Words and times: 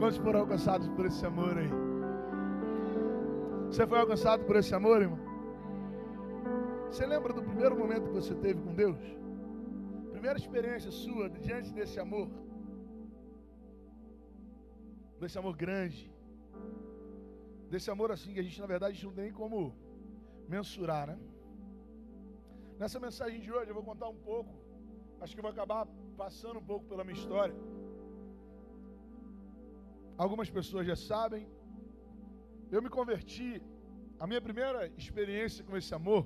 Quantos 0.00 0.16
foram 0.16 0.40
alcançados 0.40 0.88
por 0.96 1.04
esse 1.04 1.24
amor 1.26 1.58
aí? 1.58 1.70
Você 3.66 3.86
foi 3.86 3.98
alcançado 3.98 4.44
por 4.46 4.56
esse 4.56 4.74
amor, 4.74 5.02
irmão? 5.02 5.18
Você 6.86 7.04
lembra 7.04 7.34
do 7.34 7.42
primeiro 7.42 7.76
momento 7.76 8.06
que 8.06 8.14
você 8.14 8.34
teve 8.34 8.62
com 8.62 8.72
Deus? 8.74 8.98
Primeira 10.10 10.38
experiência 10.38 10.90
sua 10.90 11.28
diante 11.28 11.70
desse 11.74 12.00
amor? 12.00 12.30
Desse 15.20 15.38
amor 15.38 15.54
grande. 15.54 16.10
Desse 17.68 17.90
amor 17.90 18.10
assim 18.10 18.32
que 18.32 18.40
a 18.40 18.42
gente, 18.42 18.58
na 18.58 18.66
verdade, 18.66 19.04
não 19.04 19.12
tem 19.12 19.30
como 19.30 19.74
mensurar, 20.48 21.08
né? 21.08 21.18
Nessa 22.78 22.98
mensagem 22.98 23.38
de 23.38 23.52
hoje 23.52 23.68
eu 23.70 23.74
vou 23.74 23.84
contar 23.84 24.08
um 24.08 24.16
pouco. 24.16 24.54
Acho 25.20 25.34
que 25.34 25.40
eu 25.40 25.42
vou 25.42 25.52
acabar 25.52 25.86
passando 26.16 26.58
um 26.58 26.64
pouco 26.64 26.86
pela 26.86 27.04
minha 27.04 27.18
história. 27.18 27.54
Algumas 30.24 30.50
pessoas 30.56 30.86
já 30.90 30.96
sabem. 31.10 31.42
Eu 32.74 32.80
me 32.84 32.90
converti. 32.96 33.50
A 34.22 34.26
minha 34.30 34.42
primeira 34.46 34.80
experiência 35.02 35.64
com 35.68 35.74
esse 35.80 35.92
amor 35.98 36.22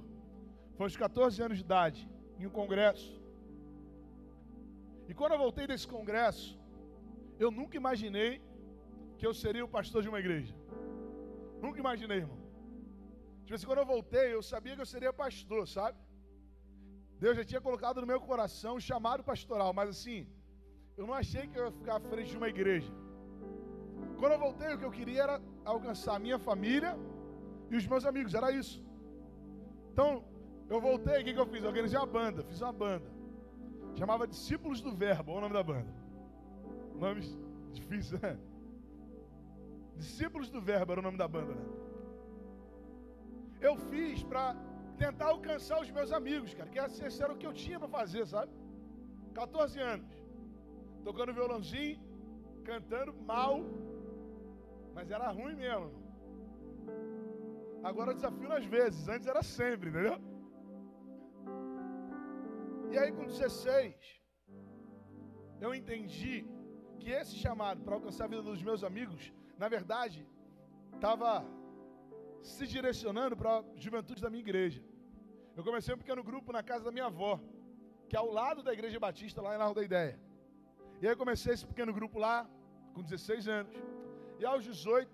foi 0.77 0.85
aos 0.87 0.97
14 1.03 1.41
anos 1.47 1.59
de 1.59 1.65
idade, 1.69 2.01
em 2.41 2.47
um 2.49 2.55
congresso. 2.61 3.13
E 5.09 5.15
quando 5.19 5.35
eu 5.35 5.43
voltei 5.45 5.67
desse 5.71 5.87
congresso, 5.97 6.49
eu 7.45 7.51
nunca 7.59 7.77
imaginei 7.83 8.33
que 9.19 9.27
eu 9.29 9.33
seria 9.43 9.65
o 9.65 9.73
pastor 9.77 10.03
de 10.03 10.09
uma 10.13 10.21
igreja. 10.25 10.57
Nunca 11.65 11.79
imaginei, 11.85 12.19
irmão. 12.25 12.41
Tipo 13.45 13.55
assim, 13.55 13.69
quando 13.71 13.83
eu 13.85 13.91
voltei, 13.95 14.27
eu 14.35 14.43
sabia 14.53 14.75
que 14.75 14.85
eu 14.87 14.93
seria 14.95 15.13
pastor, 15.25 15.63
sabe? 15.77 15.97
Deus 17.25 17.37
já 17.37 17.45
tinha 17.51 17.65
colocado 17.69 18.01
no 18.01 18.11
meu 18.13 18.21
coração 18.33 18.75
o 18.75 18.85
chamado 18.91 19.23
pastoral, 19.33 19.73
mas 19.73 19.89
assim, 19.95 20.21
eu 20.99 21.07
não 21.07 21.15
achei 21.23 21.47
que 21.47 21.57
eu 21.61 21.67
ia 21.67 21.79
ficar 21.81 21.97
à 21.99 22.05
frente 22.11 22.31
de 22.35 22.39
uma 22.43 22.53
igreja. 22.57 22.93
Quando 24.19 24.33
eu 24.33 24.39
voltei, 24.39 24.75
o 24.75 24.79
que 24.79 24.85
eu 24.85 24.91
queria 24.91 25.23
era 25.23 25.43
alcançar 25.65 26.17
a 26.17 26.19
minha 26.19 26.39
família 26.39 26.97
e 27.71 27.77
os 27.77 27.87
meus 27.87 28.05
amigos, 28.05 28.35
era 28.35 28.51
isso. 28.51 28.85
Então, 29.93 30.25
eu 30.69 30.81
voltei, 30.81 31.21
o 31.21 31.25
que, 31.25 31.35
que 31.35 31.41
eu 31.41 31.47
fiz? 31.47 31.65
organizei 31.65 31.99
uma 31.99 32.07
banda, 32.07 32.43
fiz 32.45 32.61
uma 32.61 32.73
banda. 32.73 33.09
Chamava 33.97 34.27
Discípulos 34.27 34.81
do 34.81 34.93
Verbo, 34.93 35.33
olha 35.33 35.39
o 35.39 35.41
nome 35.43 35.55
da 35.55 35.63
banda. 35.63 35.95
Nome 36.95 37.21
difícil, 37.73 38.19
né? 38.21 38.39
Discípulos 39.97 40.51
do 40.51 40.61
Verbo 40.61 40.93
era 40.93 41.01
o 41.01 41.05
nome 41.05 41.19
da 41.19 41.29
banda, 41.29 41.55
né? 41.55 41.65
Eu 43.61 43.77
fiz 43.77 44.23
para 44.23 44.57
tentar 44.97 45.27
alcançar 45.27 45.81
os 45.81 45.91
meus 45.91 46.13
amigos, 46.13 46.55
cara, 46.55 46.69
que 46.69 46.79
esse 46.79 47.23
era 47.23 47.33
o 47.33 47.37
que 47.37 47.47
eu 47.47 47.53
tinha 47.53 47.79
para 47.79 47.89
fazer, 47.89 48.27
sabe? 48.27 48.53
14 49.35 49.79
anos. 49.81 50.11
Tocando 51.05 51.33
violãozinho, 51.33 52.01
cantando 52.65 53.15
mal, 53.33 53.65
mas 54.95 55.11
era 55.11 55.29
ruim 55.39 55.57
mesmo. 55.65 55.91
Agora 57.83 58.11
eu 58.11 58.15
desafio 58.15 58.49
nas 58.49 58.65
vezes, 58.65 59.09
antes 59.15 59.27
era 59.27 59.43
sempre, 59.43 59.91
entendeu? 59.91 60.19
E 62.93 62.99
aí 62.99 63.11
com 63.17 63.25
16, 63.27 64.23
eu 65.61 65.75
entendi 65.75 66.37
que 67.01 67.11
esse 67.11 67.35
chamado 67.45 67.83
para 67.85 67.95
alcançar 67.99 68.25
a 68.25 68.33
vida 68.33 68.43
dos 68.43 68.63
meus 68.63 68.83
amigos, 68.91 69.33
na 69.59 69.69
verdade, 69.69 70.21
estava 70.95 71.45
se 72.53 72.67
direcionando 72.67 73.37
para 73.37 73.53
a 73.59 73.65
juventude 73.77 74.23
da 74.23 74.31
minha 74.31 74.45
igreja. 74.49 74.83
Eu 75.57 75.65
comecei 75.69 75.95
um 75.95 75.99
pequeno 75.99 76.23
grupo 76.23 76.53
na 76.53 76.63
casa 76.63 76.85
da 76.85 76.93
minha 76.97 77.07
avó, 77.07 77.41
que 78.09 78.17
é 78.17 78.19
ao 78.19 78.31
lado 78.31 78.63
da 78.63 78.73
igreja 78.73 78.99
batista, 78.99 79.43
lá 79.43 79.55
em 79.55 79.59
Largo 79.59 79.75
da 79.75 79.83
Ideia. 79.83 80.19
E 81.01 81.07
aí 81.07 81.13
eu 81.13 81.17
comecei 81.17 81.53
esse 81.53 81.67
pequeno 81.67 81.93
grupo 81.93 82.19
lá, 82.19 82.49
com 82.95 83.03
16 83.03 83.49
anos. 83.49 83.77
E 84.39 84.45
aos 84.45 84.65
18, 84.65 85.09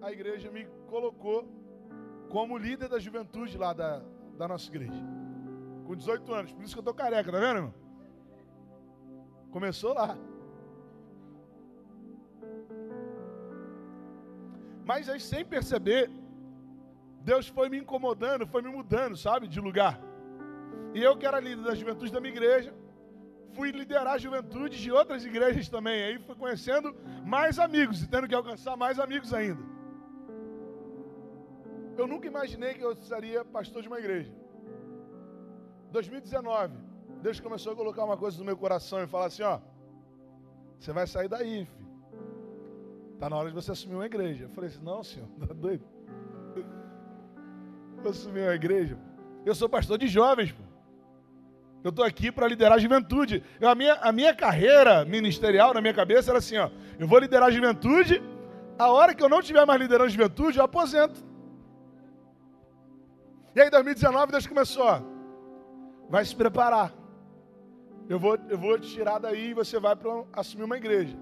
a 0.00 0.10
igreja 0.12 0.50
me 0.50 0.66
colocou 0.88 1.48
como 2.28 2.58
líder 2.58 2.88
da 2.88 2.98
juventude 2.98 3.56
lá 3.56 3.72
da, 3.72 4.02
da 4.36 4.48
nossa 4.48 4.68
igreja. 4.68 5.02
Com 5.86 5.94
18 5.94 6.32
anos. 6.32 6.52
Por 6.52 6.64
isso 6.64 6.74
que 6.74 6.80
eu 6.80 6.84
tô 6.84 6.94
careca, 6.94 7.30
tá 7.30 7.38
vendo, 7.38 7.56
irmão? 7.56 7.74
Começou 9.50 9.94
lá. 9.94 10.16
Mas 14.84 15.08
aí, 15.08 15.20
sem 15.20 15.44
perceber, 15.44 16.10
Deus 17.20 17.48
foi 17.48 17.68
me 17.68 17.78
incomodando, 17.78 18.46
foi 18.46 18.60
me 18.60 18.68
mudando, 18.68 19.16
sabe, 19.16 19.48
de 19.48 19.60
lugar. 19.60 19.98
E 20.92 21.02
eu, 21.02 21.16
que 21.16 21.26
era 21.26 21.40
líder 21.40 21.62
da 21.62 21.74
juventude 21.74 22.12
da 22.12 22.20
minha 22.20 22.34
igreja, 22.34 22.74
fui 23.54 23.70
liderar 23.70 24.14
a 24.14 24.18
juventude 24.18 24.76
de 24.80 24.90
outras 24.90 25.24
igrejas 25.24 25.68
também. 25.68 26.02
Aí 26.04 26.18
fui 26.18 26.34
conhecendo 26.34 26.94
mais 27.24 27.58
amigos 27.58 28.02
e 28.02 28.08
tendo 28.08 28.28
que 28.28 28.34
alcançar 28.34 28.76
mais 28.76 28.98
amigos 28.98 29.32
ainda. 29.32 29.62
Eu 31.96 32.06
nunca 32.06 32.26
imaginei 32.26 32.74
que 32.74 32.82
eu 32.82 32.94
seria 32.96 33.44
pastor 33.44 33.80
de 33.82 33.88
uma 33.88 33.98
igreja. 33.98 34.32
2019, 35.92 36.76
Deus 37.22 37.38
começou 37.38 37.72
a 37.72 37.76
colocar 37.76 38.04
uma 38.04 38.16
coisa 38.16 38.36
no 38.38 38.44
meu 38.44 38.56
coração 38.56 39.02
e 39.02 39.06
falar 39.06 39.26
assim: 39.26 39.44
ó, 39.44 39.60
você 40.78 40.92
vai 40.92 41.06
sair 41.06 41.28
daí, 41.28 41.64
filho. 41.64 41.84
Está 43.14 43.30
na 43.30 43.36
hora 43.36 43.48
de 43.48 43.54
você 43.54 43.70
assumir 43.70 43.94
uma 43.94 44.06
igreja. 44.06 44.44
Eu 44.44 44.50
falei 44.50 44.70
assim: 44.70 44.82
não, 44.82 45.02
senhor, 45.04 45.28
tá 45.46 45.54
doido? 45.54 45.84
Vou 48.02 48.10
assumir 48.10 48.42
uma 48.42 48.54
igreja. 48.54 48.98
Eu 49.46 49.54
sou 49.54 49.68
pastor 49.68 49.96
de 49.96 50.08
jovens, 50.08 50.50
pô. 50.52 50.63
Eu 51.84 51.90
estou 51.90 52.02
aqui 52.02 52.32
para 52.32 52.48
liderar 52.48 52.76
a 52.78 52.78
juventude. 52.78 53.44
Eu, 53.60 53.68
a, 53.68 53.74
minha, 53.74 53.92
a 53.96 54.10
minha 54.10 54.34
carreira 54.34 55.04
ministerial 55.04 55.74
na 55.74 55.82
minha 55.82 55.92
cabeça 55.92 56.30
era 56.30 56.38
assim: 56.38 56.56
ó, 56.56 56.70
eu 56.98 57.06
vou 57.06 57.18
liderar 57.18 57.48
a 57.48 57.52
juventude. 57.52 58.22
A 58.78 58.90
hora 58.90 59.14
que 59.14 59.22
eu 59.22 59.28
não 59.28 59.40
estiver 59.40 59.66
mais 59.66 59.78
liderando 59.78 60.06
a 60.06 60.08
juventude, 60.08 60.56
eu 60.58 60.64
aposento. 60.64 61.22
E 63.54 63.60
aí, 63.60 63.68
em 63.68 63.70
2019, 63.70 64.32
Deus 64.32 64.46
começou: 64.46 64.86
ó, 64.86 65.02
vai 66.08 66.24
se 66.24 66.34
preparar. 66.34 66.90
Eu 68.08 68.18
vou, 68.18 68.38
eu 68.48 68.56
vou 68.56 68.78
te 68.78 68.88
tirar 68.88 69.18
daí 69.18 69.50
e 69.50 69.54
você 69.54 69.78
vai 69.78 69.94
para 69.94 70.10
assumir 70.32 70.64
uma 70.64 70.78
igreja. 70.78 71.14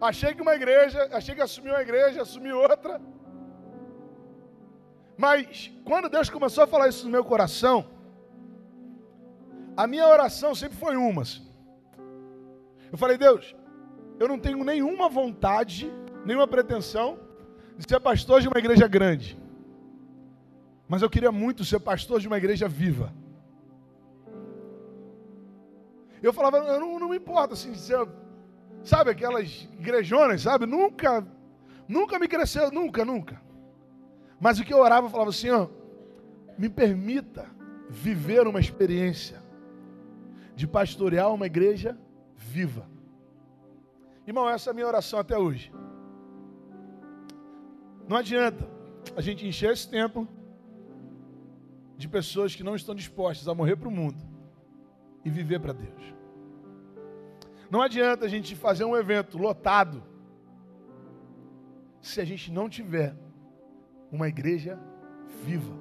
Achei 0.00 0.34
que 0.34 0.42
uma 0.42 0.54
igreja, 0.54 1.08
achei 1.12 1.34
que 1.34 1.42
assumi 1.42 1.70
uma 1.70 1.82
igreja, 1.82 2.22
assumi 2.22 2.52
outra. 2.52 3.00
Mas 5.16 5.72
quando 5.84 6.08
Deus 6.08 6.30
começou 6.30 6.62
a 6.62 6.66
falar 6.68 6.88
isso 6.88 7.04
no 7.06 7.10
meu 7.10 7.24
coração, 7.24 7.97
a 9.78 9.86
minha 9.86 10.08
oração 10.08 10.56
sempre 10.56 10.76
foi 10.76 10.96
uma. 10.96 11.22
Assim. 11.22 11.46
Eu 12.90 12.98
falei, 12.98 13.16
Deus, 13.16 13.54
eu 14.18 14.26
não 14.26 14.36
tenho 14.36 14.64
nenhuma 14.64 15.08
vontade, 15.08 15.88
nenhuma 16.24 16.48
pretensão 16.48 17.16
de 17.76 17.88
ser 17.88 18.00
pastor 18.00 18.40
de 18.40 18.48
uma 18.48 18.58
igreja 18.58 18.88
grande. 18.88 19.40
Mas 20.88 21.00
eu 21.00 21.08
queria 21.08 21.30
muito 21.30 21.64
ser 21.64 21.78
pastor 21.78 22.18
de 22.18 22.26
uma 22.26 22.36
igreja 22.36 22.66
viva. 22.66 23.14
Eu 26.20 26.32
falava, 26.32 26.56
eu 26.56 26.80
não, 26.80 26.98
não 26.98 27.10
me 27.10 27.16
importa 27.16 27.54
assim, 27.54 27.72
ser, 27.76 28.04
sabe, 28.82 29.12
aquelas 29.12 29.68
igrejonas, 29.78 30.42
sabe? 30.42 30.66
Nunca, 30.66 31.24
nunca 31.86 32.18
me 32.18 32.26
cresceu, 32.26 32.72
nunca, 32.72 33.04
nunca. 33.04 33.40
Mas 34.40 34.58
o 34.58 34.64
que 34.64 34.74
eu 34.74 34.78
orava, 34.78 35.06
eu 35.06 35.10
falava 35.10 35.30
assim, 35.30 35.50
ó, 35.50 35.68
me 36.58 36.68
permita 36.68 37.46
viver 37.88 38.44
uma 38.48 38.58
experiência 38.58 39.46
de 40.58 40.66
pastorear 40.66 41.32
uma 41.32 41.46
igreja 41.46 41.96
viva. 42.34 42.84
Irmão, 44.26 44.50
essa 44.50 44.68
é 44.68 44.72
a 44.72 44.74
minha 44.74 44.88
oração 44.88 45.20
até 45.20 45.38
hoje. 45.38 45.72
Não 48.08 48.16
adianta 48.16 48.68
a 49.14 49.20
gente 49.20 49.46
encher 49.46 49.70
esse 49.70 49.88
templo 49.88 50.26
de 51.96 52.08
pessoas 52.08 52.56
que 52.56 52.64
não 52.64 52.74
estão 52.74 52.92
dispostas 52.92 53.46
a 53.46 53.54
morrer 53.54 53.76
para 53.76 53.86
o 53.86 53.92
mundo 53.92 54.20
e 55.24 55.30
viver 55.30 55.60
para 55.60 55.72
Deus. 55.72 56.02
Não 57.70 57.80
adianta 57.80 58.24
a 58.24 58.28
gente 58.28 58.56
fazer 58.56 58.84
um 58.84 58.96
evento 58.96 59.38
lotado 59.38 60.02
se 62.02 62.20
a 62.20 62.24
gente 62.24 62.50
não 62.50 62.68
tiver 62.68 63.14
uma 64.10 64.26
igreja 64.26 64.76
viva. 65.44 65.72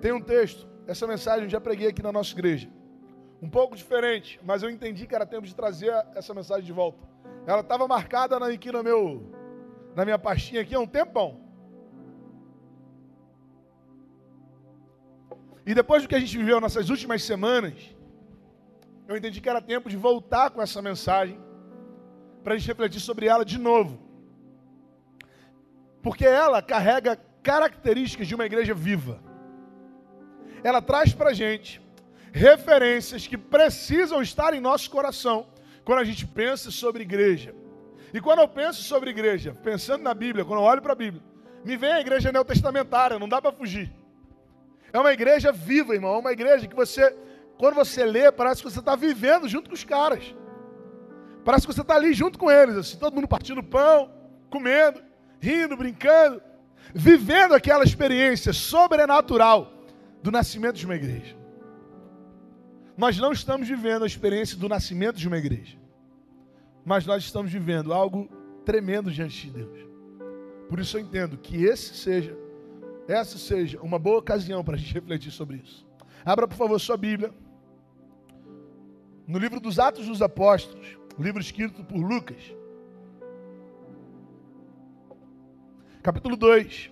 Tem 0.00 0.10
um 0.10 0.20
texto 0.20 0.66
essa 0.88 1.06
mensagem 1.06 1.44
eu 1.44 1.50
já 1.50 1.60
preguei 1.60 1.88
aqui 1.88 2.02
na 2.02 2.10
nossa 2.10 2.32
igreja. 2.32 2.70
Um 3.42 3.48
pouco 3.48 3.76
diferente, 3.76 4.40
mas 4.42 4.62
eu 4.62 4.70
entendi 4.70 5.06
que 5.06 5.14
era 5.14 5.26
tempo 5.26 5.46
de 5.46 5.54
trazer 5.54 5.92
essa 6.14 6.32
mensagem 6.32 6.64
de 6.64 6.72
volta. 6.72 7.06
Ela 7.46 7.60
estava 7.60 7.86
marcada 7.86 8.38
aqui 8.38 8.72
no 8.72 8.82
meu, 8.82 9.30
na 9.94 10.06
minha 10.06 10.18
pastinha 10.18 10.62
aqui 10.62 10.74
há 10.74 10.80
um 10.80 10.86
tempão. 10.86 11.40
E 15.66 15.74
depois 15.74 16.02
do 16.02 16.08
que 16.08 16.14
a 16.14 16.20
gente 16.20 16.38
viveu 16.38 16.58
nessas 16.58 16.88
últimas 16.88 17.22
semanas, 17.22 17.94
eu 19.06 19.14
entendi 19.14 19.42
que 19.42 19.48
era 19.48 19.60
tempo 19.60 19.90
de 19.90 19.96
voltar 19.96 20.50
com 20.50 20.62
essa 20.62 20.80
mensagem 20.80 21.38
para 22.42 22.54
a 22.54 22.56
gente 22.56 22.66
refletir 22.66 23.00
sobre 23.00 23.26
ela 23.26 23.44
de 23.44 23.58
novo. 23.58 24.00
Porque 26.02 26.24
ela 26.24 26.62
carrega 26.62 27.16
características 27.42 28.26
de 28.26 28.34
uma 28.34 28.46
igreja 28.46 28.72
viva 28.72 29.27
ela 30.62 30.82
traz 30.82 31.12
para 31.12 31.30
a 31.30 31.34
gente 31.34 31.80
referências 32.32 33.26
que 33.26 33.38
precisam 33.38 34.22
estar 34.22 34.54
em 34.54 34.60
nosso 34.60 34.90
coração 34.90 35.46
quando 35.84 36.00
a 36.00 36.04
gente 36.04 36.26
pensa 36.26 36.70
sobre 36.70 37.02
igreja. 37.02 37.54
E 38.12 38.20
quando 38.20 38.40
eu 38.40 38.48
penso 38.48 38.82
sobre 38.82 39.10
igreja, 39.10 39.54
pensando 39.62 40.02
na 40.02 40.14
Bíblia, 40.14 40.44
quando 40.44 40.60
eu 40.60 40.64
olho 40.64 40.82
para 40.82 40.92
a 40.92 40.96
Bíblia, 40.96 41.22
me 41.64 41.76
vem 41.76 41.92
a 41.92 42.00
igreja 42.00 42.32
neotestamentária, 42.32 43.18
não 43.18 43.28
dá 43.28 43.40
para 43.40 43.52
fugir. 43.52 43.92
É 44.92 44.98
uma 44.98 45.12
igreja 45.12 45.52
viva, 45.52 45.94
irmão. 45.94 46.14
É 46.14 46.18
uma 46.18 46.32
igreja 46.32 46.66
que 46.66 46.74
você, 46.74 47.14
quando 47.58 47.74
você 47.74 48.04
lê, 48.04 48.30
parece 48.32 48.62
que 48.62 48.70
você 48.70 48.78
está 48.78 48.96
vivendo 48.96 49.48
junto 49.48 49.68
com 49.68 49.74
os 49.74 49.84
caras. 49.84 50.34
Parece 51.44 51.66
que 51.66 51.72
você 51.72 51.82
está 51.82 51.96
ali 51.96 52.12
junto 52.12 52.38
com 52.38 52.50
eles, 52.50 52.76
assim, 52.76 52.98
todo 52.98 53.14
mundo 53.14 53.28
partindo 53.28 53.62
pão, 53.62 54.10
comendo, 54.50 55.02
rindo, 55.40 55.76
brincando, 55.76 56.42
vivendo 56.94 57.54
aquela 57.54 57.84
experiência 57.84 58.52
sobrenatural 58.52 59.77
do 60.22 60.30
nascimento 60.30 60.76
de 60.76 60.84
uma 60.84 60.96
igreja. 60.96 61.36
Nós 62.96 63.16
não 63.16 63.32
estamos 63.32 63.68
vivendo 63.68 64.02
a 64.02 64.06
experiência 64.06 64.56
do 64.56 64.68
nascimento 64.68 65.16
de 65.16 65.28
uma 65.28 65.38
igreja, 65.38 65.78
mas 66.84 67.06
nós 67.06 67.22
estamos 67.22 67.52
vivendo 67.52 67.92
algo 67.92 68.28
tremendo 68.64 69.10
diante 69.10 69.46
de 69.46 69.52
Deus. 69.52 69.78
Por 70.68 70.80
isso 70.80 70.96
eu 70.96 71.00
entendo 71.00 71.38
que 71.38 71.64
esse 71.64 71.94
seja, 71.94 72.36
essa 73.06 73.38
seja 73.38 73.80
uma 73.80 73.98
boa 73.98 74.18
ocasião 74.18 74.64
para 74.64 74.74
a 74.74 74.78
gente 74.78 74.92
refletir 74.92 75.30
sobre 75.30 75.58
isso. 75.58 75.86
Abra, 76.24 76.48
por 76.48 76.56
favor, 76.56 76.78
sua 76.80 76.96
Bíblia. 76.96 77.32
No 79.26 79.38
livro 79.38 79.60
dos 79.60 79.78
Atos 79.78 80.06
dos 80.06 80.20
Apóstolos, 80.20 80.98
livro 81.18 81.40
escrito 81.40 81.84
por 81.84 81.98
Lucas. 81.98 82.54
Capítulo 86.02 86.36
2, 86.36 86.90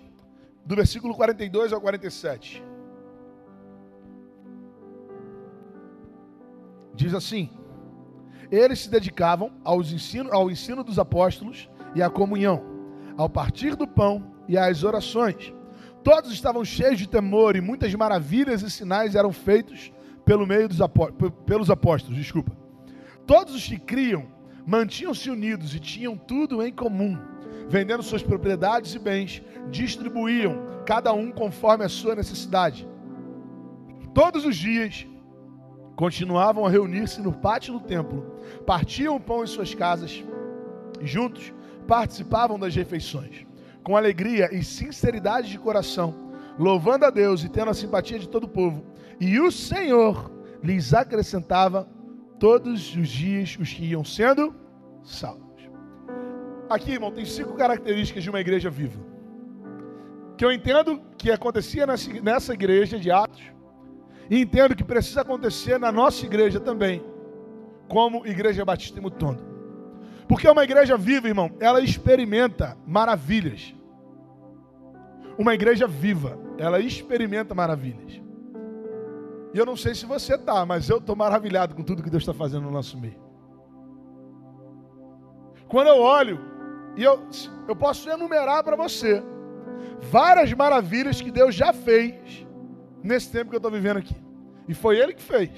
do 0.65 0.77
versículo 0.77 1.15
42 1.15 1.73
ao 1.73 1.81
47. 1.81 2.63
Diz 7.07 7.15
assim: 7.15 7.49
Eles 8.51 8.81
se 8.81 8.91
dedicavam 8.91 9.53
aos 9.63 9.93
ensino, 9.93 10.33
ao 10.33 10.51
ensino 10.51 10.83
dos 10.83 10.99
apóstolos 10.99 11.71
e 11.95 12.03
à 12.03 12.11
comunhão, 12.11 12.65
ao 13.17 13.31
partir 13.31 13.77
do 13.77 13.87
pão 13.87 14.33
e 14.49 14.59
às 14.59 14.83
orações. 14.83 15.55
Todos 16.03 16.33
estavam 16.33 16.65
cheios 16.65 16.99
de 16.99 17.09
temor 17.09 17.55
e 17.55 17.61
muitas 17.61 17.95
maravilhas 17.95 18.63
e 18.63 18.71
sinais 18.71 19.15
eram 19.15 19.33
feitos 19.33 19.93
pelo 20.25 20.45
meio 20.45 20.69
dos 20.69 20.81
apó 20.81 21.13
pelos 21.47 21.71
apóstolos, 21.71 22.19
desculpa. 22.19 22.51
Todos 23.25 23.55
os 23.55 23.65
que 23.65 23.79
criam 23.79 24.27
mantinham-se 24.67 25.31
unidos 25.31 25.77
e 25.77 25.79
tinham 25.79 26.17
tudo 26.17 26.61
em 26.61 26.73
comum, 26.73 27.17
vendendo 27.69 28.03
suas 28.03 28.23
propriedades 28.23 28.95
e 28.95 28.99
bens, 28.99 29.41
distribuíam 29.71 30.83
cada 30.85 31.13
um 31.13 31.31
conforme 31.31 31.85
a 31.85 31.89
sua 31.89 32.17
necessidade. 32.17 32.85
Todos 34.13 34.45
os 34.45 34.57
dias 34.57 35.07
continuavam 35.97 36.67
a 36.67 36.71
reunir-se 36.71 37.23
no 37.23 37.33
pátio 37.33 37.73
do 37.73 37.81
templo, 37.81 38.39
partiam 38.67 39.17
o 39.17 39.21
pão 39.21 39.43
em 39.43 39.47
suas 39.47 39.75
casas 39.75 40.23
e 41.01 41.07
juntos 41.07 41.53
participavam 41.89 42.59
das 42.59 42.75
refeições, 42.75 43.47
com 43.83 43.97
alegria 43.97 44.55
e 44.55 44.63
sinceridade 44.63 45.51
de 45.51 45.59
coração, 45.59 46.15
louvando 46.59 47.07
a 47.07 47.11
Deus 47.11 47.43
e 47.43 47.49
tendo 47.49 47.71
a 47.71 47.75
simpatia 47.75 48.19
de 48.19 48.29
todo 48.29 48.45
o 48.45 48.49
povo. 48.49 48.85
E 49.19 49.41
o 49.41 49.51
Senhor 49.51 50.31
lhes 50.63 50.93
acrescentava 50.93 51.89
todos 52.39 52.95
os 52.95 53.09
dias 53.09 53.57
os 53.59 53.73
que 53.73 53.87
iam 53.87 54.05
sendo 54.05 54.55
salvos. 55.03 55.47
Aqui, 56.69 56.93
irmão, 56.93 57.13
tem 57.13 57.25
cinco 57.25 57.55
características 57.55 58.23
de 58.23 58.29
uma 58.29 58.41
igreja 58.41 58.69
viva. 58.69 59.01
Que 60.37 60.45
eu 60.45 60.53
entendo 60.53 61.01
que 61.17 61.31
acontecia 61.31 61.87
nessa 61.87 62.53
igreja 62.53 62.99
de 62.99 63.11
Atos, 63.11 63.56
e 64.29 64.41
entendo 64.41 64.75
que 64.75 64.85
precisa 64.85 65.21
acontecer 65.21 65.79
na 65.79 65.93
nossa 65.93 66.25
igreja 66.25 66.59
também, 66.59 67.03
como 67.89 68.27
Igreja 68.27 68.65
Batista 68.65 68.99
em 68.99 69.03
Mutondo. 69.03 69.45
Porque 70.29 70.49
uma 70.49 70.65
igreja 70.65 70.97
viva, 70.97 71.29
irmão, 71.29 71.51
ela 71.61 71.81
experimenta 71.81 72.77
maravilhas. 72.85 73.75
Uma 75.39 75.55
igreja 75.55 75.87
viva, 75.87 76.39
ela 76.59 76.81
experimenta 76.81 77.55
maravilhas. 77.55 78.21
E 79.55 79.59
eu 79.59 79.65
não 79.65 79.77
sei 79.77 79.95
se 79.95 80.05
você 80.05 80.35
está, 80.35 80.67
mas 80.67 80.89
eu 80.89 80.99
estou 80.99 81.15
maravilhado 81.15 81.75
com 81.75 81.83
tudo 81.83 82.03
que 82.03 82.11
Deus 82.11 82.23
está 82.23 82.35
fazendo 82.35 82.65
no 82.65 82.71
nosso 82.71 82.99
meio. 82.99 83.25
Quando 85.69 85.89
eu 85.89 86.01
olho, 86.01 86.41
e 86.97 87.03
eu, 87.03 87.21
eu 87.69 87.77
posso 87.77 88.09
enumerar 88.09 88.65
para 88.65 88.77
você 88.77 89.23
várias 90.01 90.53
maravilhas 90.53 91.21
que 91.21 91.31
Deus 91.31 91.55
já 91.55 91.73
fez 91.73 92.46
nesse 93.07 93.31
tempo 93.31 93.51
que 93.51 93.57
eu 93.57 93.59
estou 93.59 93.71
vivendo 93.71 93.99
aqui. 93.99 94.17
E 94.69 94.75
foi 94.75 94.99
Ele 94.99 95.15
que 95.15 95.23
fez. 95.23 95.51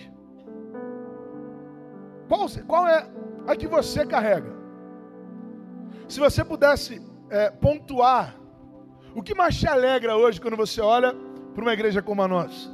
Qual, 2.28 2.46
qual 2.66 2.86
é 2.86 3.08
a 3.46 3.56
que 3.56 3.66
você 3.66 4.04
carrega? 4.04 4.52
Se 6.06 6.20
você 6.20 6.44
pudesse 6.44 7.00
é, 7.30 7.50
pontuar, 7.50 8.34
o 9.14 9.22
que 9.22 9.34
mais 9.34 9.58
te 9.58 9.66
alegra 9.66 10.16
hoje 10.16 10.40
quando 10.40 10.56
você 10.56 10.80
olha 10.80 11.14
para 11.54 11.62
uma 11.62 11.72
igreja 11.72 12.02
como 12.02 12.22
a 12.22 12.28
nossa? 12.28 12.70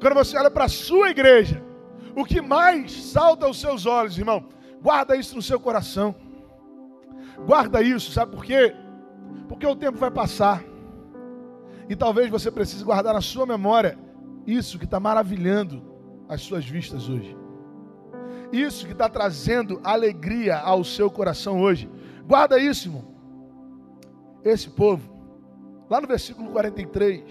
Quando 0.00 0.14
você 0.14 0.36
olha 0.36 0.50
para 0.50 0.64
a 0.64 0.68
sua 0.68 1.10
igreja, 1.10 1.62
o 2.14 2.24
que 2.24 2.40
mais 2.40 2.92
salta 2.92 3.46
aos 3.46 3.58
seus 3.60 3.86
olhos, 3.86 4.18
irmão? 4.18 4.46
Guarda 4.82 5.16
isso 5.16 5.34
no 5.34 5.42
seu 5.42 5.58
coração. 5.58 6.14
Guarda 7.46 7.80
isso, 7.80 8.12
sabe 8.12 8.32
por 8.32 8.44
quê? 8.44 8.74
Porque 9.48 9.66
o 9.66 9.76
tempo 9.76 9.98
vai 9.98 10.10
passar. 10.10 10.62
E 11.88 11.96
talvez 11.96 12.30
você 12.30 12.50
precise 12.50 12.84
guardar 12.84 13.14
na 13.14 13.20
sua 13.20 13.46
memória 13.46 13.98
isso 14.46 14.78
que 14.78 14.84
está 14.84 14.98
maravilhando 14.98 15.82
as 16.28 16.42
suas 16.42 16.64
vistas 16.64 17.08
hoje. 17.08 17.36
Isso 18.52 18.86
que 18.86 18.92
está 18.92 19.08
trazendo 19.08 19.80
alegria 19.82 20.58
ao 20.58 20.84
seu 20.84 21.10
coração 21.10 21.60
hoje. 21.60 21.90
Guarda 22.26 22.58
isso, 22.58 22.88
irmão. 22.88 23.04
Esse 24.44 24.68
povo, 24.68 25.10
lá 25.88 26.00
no 26.00 26.06
versículo 26.06 26.50
43 26.50 27.22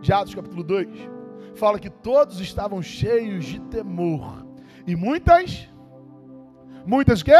de 0.00 0.12
Atos 0.12 0.34
capítulo 0.34 0.62
2, 0.62 0.88
fala 1.54 1.78
que 1.78 1.88
todos 1.88 2.40
estavam 2.40 2.82
cheios 2.82 3.44
de 3.44 3.60
temor. 3.60 4.44
E 4.86 4.96
muitas, 4.96 5.68
muitas 6.84 7.22
quê? 7.22 7.32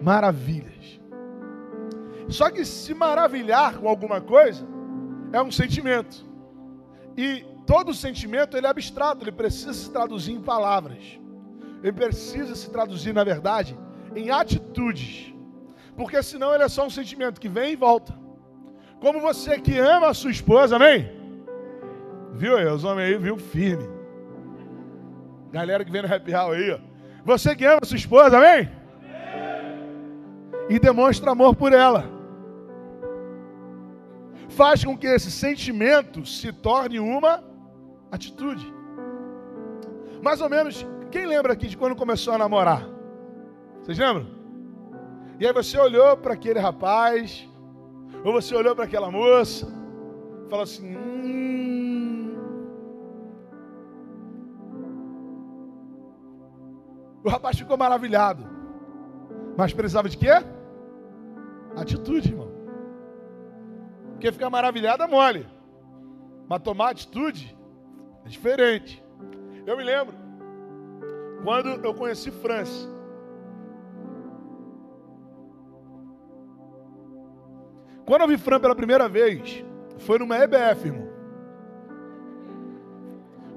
Maravilhas. 0.00 1.00
Só 2.28 2.50
que 2.50 2.64
se 2.64 2.94
maravilhar 2.94 3.78
com 3.78 3.88
alguma 3.88 4.20
coisa 4.20 4.73
é 5.34 5.42
um 5.42 5.50
sentimento. 5.50 6.24
E 7.16 7.44
todo 7.66 7.92
sentimento 7.92 8.56
ele 8.56 8.66
é 8.66 8.70
abstrato, 8.70 9.24
ele 9.24 9.32
precisa 9.32 9.72
se 9.74 9.90
traduzir 9.90 10.32
em 10.32 10.40
palavras. 10.40 11.18
Ele 11.82 11.92
precisa 11.92 12.54
se 12.54 12.70
traduzir, 12.70 13.12
na 13.12 13.24
verdade, 13.24 13.76
em 14.14 14.30
atitudes. 14.30 15.34
Porque 15.96 16.22
senão 16.22 16.54
ele 16.54 16.62
é 16.62 16.68
só 16.68 16.86
um 16.86 16.90
sentimento 16.90 17.40
que 17.40 17.48
vem 17.48 17.72
e 17.72 17.76
volta. 17.76 18.16
Como 19.00 19.20
você 19.20 19.60
que 19.60 19.76
ama 19.76 20.08
a 20.08 20.14
sua 20.14 20.30
esposa, 20.30 20.76
amém? 20.76 21.10
Viu 22.34 22.56
aí, 22.56 22.66
os 22.66 22.84
homens 22.84 23.08
aí, 23.08 23.18
viu? 23.18 23.36
Firme. 23.36 23.88
Galera 25.50 25.84
que 25.84 25.90
vem 25.90 26.02
no 26.02 26.12
happy 26.12 26.32
hour 26.32 26.54
aí, 26.54 26.70
ó. 26.70 26.78
Você 27.24 27.56
que 27.56 27.64
ama 27.64 27.80
a 27.82 27.86
sua 27.86 27.96
esposa, 27.96 28.38
amém? 28.38 28.70
E 30.68 30.78
demonstra 30.78 31.32
amor 31.32 31.56
por 31.56 31.72
ela 31.72 32.13
faz 34.54 34.84
com 34.84 34.96
que 34.96 35.06
esse 35.06 35.30
sentimento 35.30 36.24
se 36.24 36.52
torne 36.52 36.98
uma 37.00 37.42
atitude. 38.10 38.66
Mais 40.22 40.40
ou 40.40 40.48
menos, 40.48 40.86
quem 41.10 41.26
lembra 41.26 41.52
aqui 41.52 41.66
de 41.66 41.76
quando 41.76 41.96
começou 41.96 42.32
a 42.34 42.38
namorar? 42.38 42.82
Vocês 43.82 43.98
lembram? 43.98 44.26
E 45.38 45.46
aí 45.46 45.52
você 45.52 45.76
olhou 45.78 46.16
para 46.16 46.34
aquele 46.34 46.58
rapaz, 46.58 47.48
ou 48.24 48.32
você 48.32 48.54
olhou 48.54 48.74
para 48.74 48.84
aquela 48.84 49.10
moça, 49.10 49.66
falou 50.48 50.62
assim: 50.62 50.96
hum. 50.96 52.36
O 57.24 57.28
rapaz 57.28 57.58
ficou 57.58 57.76
maravilhado, 57.76 58.46
mas 59.56 59.72
precisava 59.72 60.08
de 60.08 60.16
quê? 60.16 60.30
Atitude, 61.76 62.28
irmão. 62.28 62.43
Porque 64.24 64.32
ficar 64.32 64.48
maravilhado 64.48 65.02
é 65.02 65.06
mole. 65.06 65.46
Mas 66.48 66.62
tomar 66.62 66.92
atitude 66.92 67.54
é 68.24 68.28
diferente. 68.30 69.04
Eu 69.66 69.76
me 69.76 69.84
lembro 69.84 70.14
quando 71.42 71.84
eu 71.84 71.92
conheci 71.92 72.30
França. 72.30 72.88
Quando 78.06 78.22
eu 78.22 78.28
vi 78.28 78.38
Fran 78.38 78.58
pela 78.58 78.74
primeira 78.74 79.10
vez, 79.10 79.62
foi 79.98 80.18
numa 80.18 80.38
EBF, 80.38 80.86
irmão. 80.86 81.08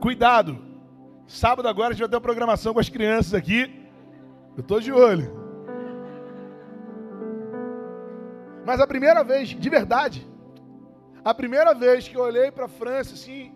Cuidado. 0.01 0.59
Sábado 1.27 1.69
agora 1.69 1.91
a 1.91 1.93
gente 1.93 2.01
vai 2.01 2.09
ter 2.09 2.15
uma 2.17 2.21
programação 2.21 2.73
com 2.73 2.81
as 2.81 2.89
crianças 2.89 3.33
aqui. 3.33 3.87
Eu 4.57 4.59
estou 4.59 4.81
de 4.81 4.91
olho. 4.91 5.31
Mas 8.65 8.81
a 8.81 8.85
primeira 8.85 9.23
vez, 9.23 9.47
de 9.47 9.69
verdade, 9.69 10.27
a 11.27 11.33
primeira 11.33 11.73
vez 11.73 12.07
que 12.07 12.15
eu 12.15 12.21
olhei 12.21 12.49
para 12.49 12.65
a 12.65 12.69
França, 12.69 13.13
assim, 13.13 13.53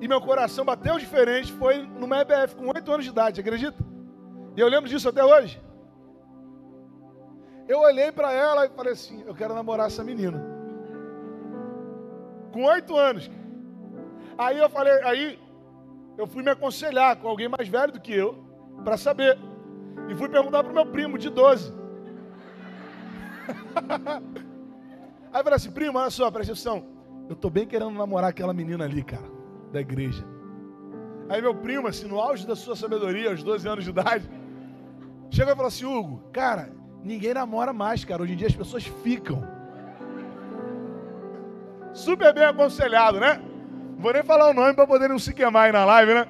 e 0.00 0.08
meu 0.08 0.22
coração 0.22 0.64
bateu 0.64 0.98
diferente, 0.98 1.52
foi 1.52 1.82
numa 1.82 2.22
EBF 2.22 2.56
com 2.56 2.68
8 2.68 2.90
anos 2.90 3.04
de 3.04 3.10
idade, 3.10 3.42
acredita? 3.42 3.76
E 4.56 4.60
eu 4.60 4.68
lembro 4.68 4.88
disso 4.88 5.06
até 5.06 5.22
hoje. 5.22 5.60
Eu 7.68 7.80
olhei 7.80 8.10
para 8.10 8.32
ela 8.32 8.64
e 8.64 8.70
falei 8.70 8.94
assim: 8.94 9.22
eu 9.26 9.34
quero 9.34 9.54
namorar 9.54 9.88
essa 9.88 10.02
menina. 10.02 10.42
Com 12.54 12.64
oito 12.64 12.96
anos. 12.96 13.30
Aí 14.38 14.56
eu 14.58 14.70
falei, 14.70 14.94
aí 15.02 15.38
eu 16.16 16.26
fui 16.26 16.42
me 16.42 16.50
aconselhar 16.50 17.16
com 17.16 17.28
alguém 17.28 17.48
mais 17.48 17.68
velho 17.68 17.92
do 17.92 18.00
que 18.00 18.14
eu, 18.14 18.32
para 18.82 18.96
saber. 18.96 19.38
E 20.08 20.14
fui 20.14 20.30
perguntar 20.30 20.64
para 20.64 20.72
o 20.72 20.74
meu 20.74 20.86
primo 20.86 21.18
de 21.18 21.28
12. 21.28 21.70
aí 25.38 25.44
falei 25.44 25.56
assim, 25.56 25.70
primo, 25.70 25.98
olha 25.98 26.10
só, 26.10 26.30
presta 26.30 26.52
atenção. 26.52 26.84
Eu 27.28 27.36
tô 27.36 27.48
bem 27.48 27.66
querendo 27.66 27.92
namorar 27.92 28.30
aquela 28.30 28.52
menina 28.52 28.84
ali, 28.84 29.02
cara, 29.02 29.30
da 29.72 29.80
igreja. 29.80 30.24
Aí 31.28 31.40
meu 31.40 31.54
primo, 31.54 31.86
assim, 31.86 32.06
no 32.06 32.18
auge 32.18 32.46
da 32.46 32.56
sua 32.56 32.74
sabedoria, 32.74 33.30
aos 33.30 33.42
12 33.42 33.68
anos 33.68 33.84
de 33.84 33.90
idade, 33.90 34.28
chegou 35.30 35.52
e 35.52 35.56
falou 35.56 35.68
assim, 35.68 35.84
Hugo, 35.84 36.22
cara, 36.32 36.72
ninguém 37.04 37.34
namora 37.34 37.72
mais, 37.72 38.04
cara. 38.04 38.22
Hoje 38.22 38.32
em 38.32 38.36
dia 38.36 38.48
as 38.48 38.56
pessoas 38.56 38.84
ficam. 38.84 39.42
Super 41.92 42.32
bem 42.34 42.44
aconselhado, 42.44 43.20
né? 43.20 43.40
Vou 43.98 44.12
nem 44.12 44.22
falar 44.22 44.48
o 44.50 44.54
nome 44.54 44.74
para 44.74 44.86
poder 44.86 45.08
não 45.08 45.18
se 45.18 45.32
queimar 45.32 45.66
aí 45.66 45.72
na 45.72 45.84
live, 45.84 46.14
né? 46.14 46.26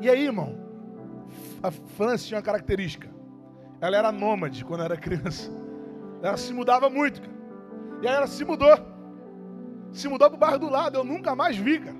E 0.00 0.10
aí, 0.10 0.24
irmão, 0.24 0.54
a 1.62 1.70
França 1.70 2.26
tinha 2.26 2.36
uma 2.36 2.42
característica. 2.42 3.08
Ela 3.84 3.98
era 3.98 4.10
nômade 4.10 4.64
quando 4.64 4.82
era 4.82 4.96
criança. 4.96 5.50
Ela 6.22 6.38
se 6.38 6.54
mudava 6.54 6.88
muito. 6.88 7.20
Cara. 7.20 7.34
E 8.00 8.08
aí 8.08 8.14
ela 8.14 8.26
se 8.26 8.42
mudou 8.44 8.74
se 9.92 10.08
mudou 10.08 10.28
para 10.28 10.36
o 10.36 10.40
bairro 10.40 10.58
do 10.58 10.68
lado, 10.68 10.98
eu 10.98 11.04
nunca 11.04 11.36
mais 11.36 11.56
vi, 11.56 11.78
cara. 11.78 11.96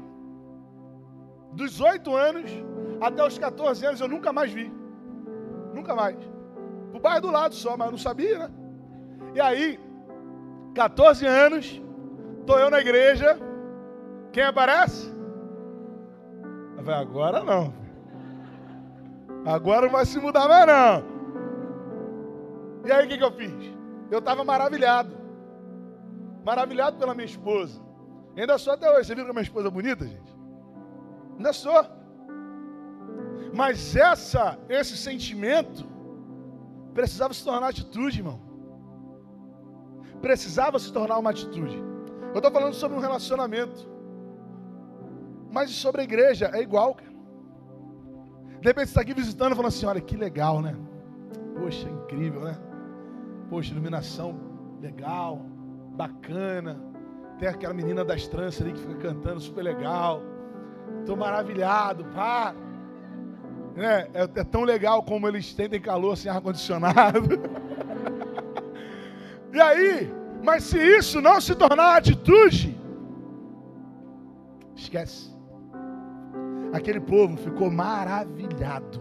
Dos 1.52 1.80
8 1.80 2.16
anos 2.16 2.50
até 3.00 3.24
os 3.24 3.38
14 3.38 3.86
anos 3.86 4.00
eu 4.00 4.08
nunca 4.08 4.32
mais 4.32 4.50
vi. 4.50 4.72
Nunca 5.74 5.94
mais. 5.94 6.16
Para 6.90 6.98
o 6.98 7.00
bairro 7.00 7.20
do 7.20 7.30
lado 7.30 7.54
só, 7.54 7.76
mas 7.76 7.86
eu 7.86 7.92
não 7.92 7.98
sabia, 7.98 8.38
né? 8.38 8.50
E 9.34 9.40
aí, 9.40 9.78
14 10.74 11.26
anos, 11.26 11.82
estou 12.40 12.58
eu 12.58 12.70
na 12.70 12.80
igreja. 12.80 13.38
Quem 14.32 14.42
aparece? 14.42 15.12
Agora 16.78 17.44
não. 17.44 17.72
Agora 19.44 19.82
não 19.82 19.92
vai 19.92 20.06
se 20.06 20.18
mudar 20.18 20.48
mais 20.48 20.66
não. 20.66 21.13
E 22.84 22.92
aí 22.92 23.06
o 23.06 23.08
que, 23.08 23.18
que 23.18 23.24
eu 23.24 23.32
fiz? 23.32 23.52
Eu 24.10 24.18
estava 24.18 24.44
maravilhado. 24.44 25.12
Maravilhado 26.44 26.98
pela 26.98 27.14
minha 27.14 27.24
esposa. 27.24 27.80
Ainda 28.36 28.58
sou 28.58 28.72
até 28.72 28.90
hoje. 28.90 29.06
Você 29.06 29.14
viu 29.14 29.24
que 29.24 29.30
a 29.30 29.34
minha 29.34 29.42
esposa 29.42 29.68
é 29.68 29.70
bonita, 29.70 30.06
gente? 30.06 30.34
Ainda 31.36 31.52
sou. 31.52 31.84
Mas 33.54 33.96
essa, 33.96 34.58
esse 34.68 34.96
sentimento 34.96 35.86
precisava 36.92 37.32
se 37.32 37.44
tornar 37.44 37.68
atitude, 37.68 38.18
irmão. 38.18 38.40
Precisava 40.20 40.78
se 40.78 40.92
tornar 40.92 41.18
uma 41.18 41.30
atitude. 41.30 41.76
Eu 42.32 42.38
estou 42.38 42.50
falando 42.50 42.74
sobre 42.74 42.96
um 42.96 43.00
relacionamento. 43.00 43.88
Mas 45.50 45.70
sobre 45.70 46.00
a 46.00 46.04
igreja 46.04 46.50
é 46.52 46.60
igual. 46.60 46.96
De 48.60 48.68
repente 48.68 48.86
você 48.86 48.90
está 48.90 49.00
aqui 49.02 49.14
visitando 49.14 49.52
e 49.52 49.54
falando 49.54 49.68
assim: 49.68 49.86
olha 49.86 50.00
que 50.00 50.16
legal, 50.16 50.60
né? 50.60 50.76
Poxa, 51.56 51.88
incrível, 51.88 52.40
né? 52.42 52.58
Poxa, 53.54 53.70
iluminação 53.70 54.34
legal, 54.82 55.40
bacana 55.94 56.76
tem 57.38 57.46
aquela 57.46 57.72
menina 57.72 58.04
das 58.04 58.26
tranças 58.26 58.62
ali 58.62 58.72
que 58.72 58.80
fica 58.80 58.96
cantando 58.96 59.38
super 59.38 59.62
legal. 59.62 60.20
Estou 60.98 61.16
maravilhado, 61.16 62.04
pá. 62.06 62.52
É, 63.76 64.10
é, 64.12 64.22
é, 64.22 64.42
tão 64.42 64.64
legal 64.64 65.04
como 65.04 65.28
eles 65.28 65.54
tentem 65.54 65.80
calor 65.80 66.16
sem 66.16 66.28
ar-condicionado. 66.32 67.40
e 69.54 69.60
aí, 69.60 70.12
mas 70.42 70.64
se 70.64 70.76
isso 70.76 71.20
não 71.20 71.40
se 71.40 71.54
tornar 71.54 71.98
atitude, 71.98 72.76
esquece. 74.74 75.32
Aquele 76.72 76.98
povo 76.98 77.36
ficou 77.36 77.70
maravilhado. 77.70 79.00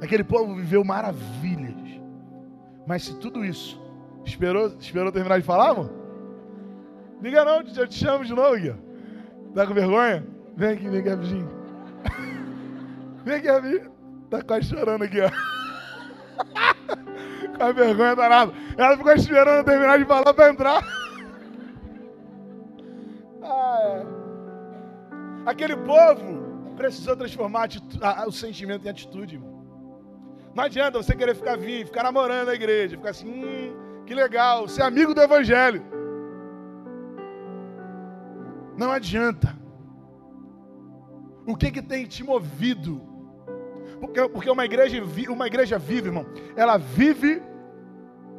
Aquele 0.00 0.22
povo 0.22 0.54
viveu 0.54 0.84
maravilhas. 0.84 1.81
Mas 2.86 3.04
se 3.04 3.18
tudo 3.18 3.44
isso 3.44 3.80
esperou, 4.24 4.74
esperou 4.78 5.12
terminar 5.12 5.38
de 5.38 5.46
falar, 5.46 5.70
amor? 5.70 5.90
Liga 7.20 7.44
não, 7.44 7.62
eu 7.62 7.86
te 7.86 7.94
chamo 7.94 8.24
de 8.24 8.34
novo, 8.34 8.56
Gui. 8.56 8.74
Tá 9.54 9.66
com 9.66 9.74
vergonha? 9.74 10.26
Vem 10.56 10.70
aqui, 10.70 10.88
vem 10.88 11.00
aqui, 11.00 11.08
rapidinho. 11.08 11.48
Vem 13.24 13.36
aqui, 13.36 13.48
rapidinho. 13.48 13.92
Tá 14.28 14.42
quase 14.42 14.68
chorando 14.68 15.04
aqui, 15.04 15.20
ó. 15.20 15.30
com 17.56 17.62
a 17.62 17.72
vergonha 17.72 18.16
danada. 18.16 18.52
Ela 18.76 18.96
ficou 18.96 19.12
esperando 19.12 19.58
eu 19.58 19.64
terminar 19.64 19.98
de 19.98 20.04
falar 20.04 20.34
para 20.34 20.50
entrar. 20.50 20.82
ah, 23.42 23.78
é. 23.84 24.04
Aquele 25.46 25.76
povo 25.76 26.74
precisou 26.76 27.16
transformar 27.16 27.68
o 28.26 28.32
sentimento 28.32 28.84
em 28.86 28.90
atitude, 28.90 29.36
irmão. 29.36 29.61
Não 30.54 30.64
adianta 30.64 31.02
você 31.02 31.16
querer 31.16 31.34
ficar 31.34 31.56
vivo, 31.56 31.86
ficar 31.86 32.02
namorando 32.02 32.50
a 32.50 32.54
igreja, 32.54 32.96
ficar 32.96 33.10
assim, 33.10 33.26
hum, 33.26 34.04
que 34.04 34.14
legal, 34.14 34.68
ser 34.68 34.82
amigo 34.82 35.14
do 35.14 35.22
evangelho. 35.22 35.82
Não 38.76 38.90
adianta. 38.90 39.56
O 41.46 41.56
que 41.56 41.70
que 41.70 41.82
tem 41.82 42.06
te 42.06 42.22
movido? 42.22 43.00
Porque, 44.00 44.28
porque 44.28 44.50
uma, 44.50 44.64
igreja, 44.64 45.02
uma 45.30 45.46
igreja 45.46 45.78
vive, 45.78 46.08
irmão, 46.08 46.26
ela 46.56 46.76
vive 46.76 47.42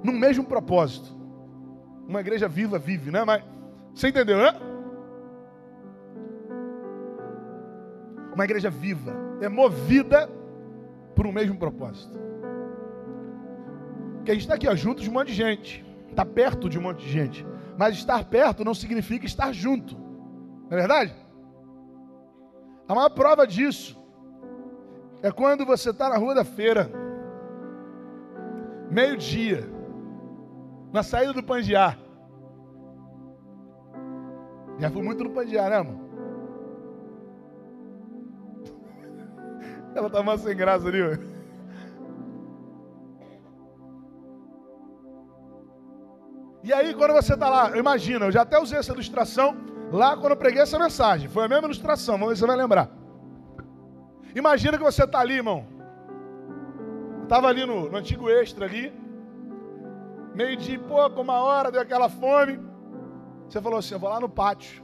no 0.04 0.12
mesmo 0.12 0.44
propósito. 0.44 1.18
Uma 2.08 2.20
igreja 2.20 2.48
viva 2.48 2.78
vive, 2.78 3.10
né? 3.10 3.24
Mas 3.24 3.44
você 3.94 4.10
entendeu, 4.10 4.38
né? 4.38 4.54
Uma 8.34 8.44
igreja 8.44 8.70
viva 8.70 9.14
é 9.42 9.48
movida 9.48 10.30
por 11.16 11.28
um 11.28 11.32
mesmo 11.32 11.58
propósito. 11.58 12.18
Que 14.26 14.32
a 14.32 14.34
gente 14.34 14.44
está 14.44 14.56
aqui 14.56 14.68
ó, 14.68 14.76
junto 14.76 15.02
de 15.02 15.10
um 15.10 15.14
monte 15.14 15.28
de 15.28 15.34
gente, 15.34 15.86
está 16.10 16.26
perto 16.26 16.70
de 16.70 16.80
um 16.80 16.82
monte 16.82 17.04
de 17.04 17.12
gente, 17.12 17.46
mas 17.78 17.96
estar 17.96 18.24
perto 18.26 18.64
não 18.64 18.74
significa 18.74 19.26
estar 19.26 19.52
junto. 19.52 19.98
Não 19.98 20.72
é 20.72 20.76
verdade? 20.76 21.16
A 22.88 22.96
maior 22.96 23.10
prova 23.10 23.46
disso 23.48 23.98
é 25.22 25.32
quando 25.32 25.66
você 25.66 25.90
está 25.92 26.10
na 26.10 26.18
rua 26.18 26.36
da 26.36 26.44
feira, 26.44 26.90
meio-dia, 28.90 29.70
na 30.92 31.02
saída 31.02 31.34
do 31.34 31.44
Pandiá. 31.44 31.98
Já 34.80 34.90
fui 34.90 35.02
muito 35.02 35.24
no 35.24 35.30
Pandiá, 35.32 35.70
né, 35.70 35.78
amor? 35.78 36.03
Ela 39.96 40.10
tá 40.10 40.24
mais 40.24 40.42
sem 40.42 40.56
graça 40.56 40.88
ali, 40.88 41.02
ó. 41.02 41.18
E 46.64 46.72
aí, 46.72 46.94
quando 46.94 47.14
você 47.14 47.34
está 47.34 47.50
lá, 47.50 47.78
imagina, 47.78 48.26
eu 48.26 48.32
já 48.32 48.42
até 48.44 48.58
usei 48.58 48.80
essa 48.80 48.94
ilustração 48.94 49.74
Lá 49.94 50.18
quando 50.18 50.32
eu 50.32 50.38
preguei 50.38 50.60
essa 50.60 50.80
mensagem, 50.80 51.30
foi 51.30 51.46
a 51.46 51.48
mesma 51.48 51.66
ilustração, 51.66 52.16
vamos 52.16 52.30
ver 52.30 52.36
se 52.36 52.40
você 52.40 52.48
vai 52.48 52.56
lembrar. 52.56 52.90
Imagina 54.36 54.76
que 54.76 54.84
você 54.84 55.04
está 55.04 55.20
ali, 55.20 55.36
irmão. 55.36 55.68
Estava 57.22 57.48
ali 57.48 57.64
no, 57.64 57.92
no, 57.92 57.96
antigo 57.96 58.28
extra 58.28 58.66
ali. 58.66 58.92
Meio 60.34 60.58
de 60.58 60.80
pouco, 60.80 61.22
uma 61.22 61.36
hora, 61.44 61.72
deu 61.72 61.80
aquela 61.80 62.10
fome. 62.10 62.60
Você 63.48 63.62
falou 63.62 63.78
assim: 63.78 63.94
eu 63.94 64.00
vou 64.00 64.10
lá 64.10 64.20
no 64.20 64.28
pátio. 64.28 64.84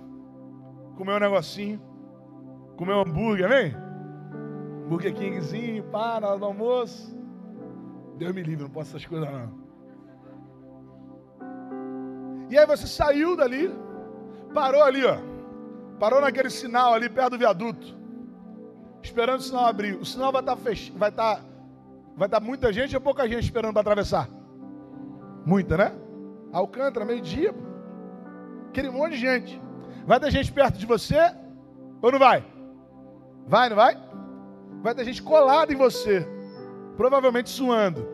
Comer 0.95 1.13
um 1.13 1.19
negocinho. 1.19 1.81
Comer 2.77 2.93
um 2.93 3.01
hambúrguer, 3.01 3.47
amém? 3.47 3.75
Burger 4.89 5.13
Kingzinho, 5.13 5.83
pá, 5.85 6.19
na 6.19 6.29
hora 6.29 6.39
do 6.39 6.45
almoço. 6.45 7.15
Deus 8.17 8.33
me 8.33 8.43
livre, 8.43 8.63
não 8.63 8.71
posso 8.71 8.89
essas 8.89 9.05
coisas 9.05 9.29
não. 9.31 9.69
E 12.49 12.57
aí 12.57 12.65
você 12.65 12.87
saiu 12.87 13.37
dali 13.37 13.71
Parou 14.53 14.83
ali, 14.83 15.05
ó. 15.05 15.17
Parou 15.99 16.21
naquele 16.21 16.49
sinal 16.49 16.93
ali 16.93 17.09
perto 17.09 17.31
do 17.31 17.37
viaduto. 17.37 17.97
Esperando 19.03 19.39
o 19.39 19.43
sinal 19.43 19.65
abrir. 19.65 19.95
O 19.95 20.05
sinal 20.05 20.31
vai 20.31 20.41
estar 20.41 20.55
tá 20.55 20.61
fechado. 20.61 20.97
Vai 20.97 21.09
estar. 21.09 21.35
Tá, 21.35 21.41
vai 22.15 22.27
estar 22.27 22.39
tá 22.39 22.45
muita 22.45 22.73
gente 22.73 22.95
ou 22.95 23.01
pouca 23.01 23.27
gente 23.27 23.43
esperando 23.43 23.73
para 23.73 23.81
atravessar? 23.81 24.27
Muita, 25.45 25.77
né? 25.77 25.93
Alcântara, 26.51 27.05
meio-dia. 27.05 27.53
Aquele 28.69 28.89
monte 28.89 29.11
de 29.11 29.17
gente. 29.17 29.61
Vai 30.05 30.19
ter 30.19 30.31
gente 30.31 30.51
perto 30.51 30.77
de 30.77 30.85
você 30.85 31.19
ou 32.01 32.11
não 32.11 32.19
vai? 32.19 32.43
Vai, 33.45 33.69
não 33.69 33.75
vai? 33.75 33.95
Vai 34.81 34.95
ter 34.95 35.05
gente 35.05 35.21
colada 35.21 35.73
em 35.73 35.75
você. 35.75 36.25
Provavelmente 36.95 37.49
suando. 37.49 38.07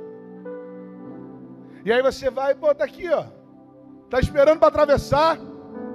E 1.83 1.91
aí 1.91 2.01
você 2.01 2.29
vai, 2.29 2.55
pô, 2.55 2.73
tá 2.73 2.83
aqui, 2.83 3.07
ó. 3.09 3.25
Tá 4.09 4.19
esperando 4.19 4.59
para 4.59 4.69
atravessar. 4.69 5.37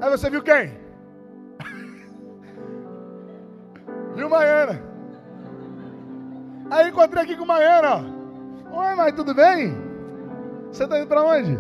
Aí 0.01 0.11
você 0.11 0.31
viu 0.31 0.43
quem? 0.43 0.79
viu 4.15 4.29
Maiana? 4.29 4.81
Aí 6.71 6.89
encontrei 6.89 7.25
aqui 7.25 7.37
com 7.37 7.45
Maiana, 7.45 7.97
ó. 7.97 8.01
Oi, 8.81 8.95
mãe, 8.95 9.13
tudo 9.13 9.35
bem? 9.35 9.75
Você 10.71 10.87
tá 10.87 10.99
indo 10.99 11.09
pra 11.09 11.25
onde? 11.25 11.59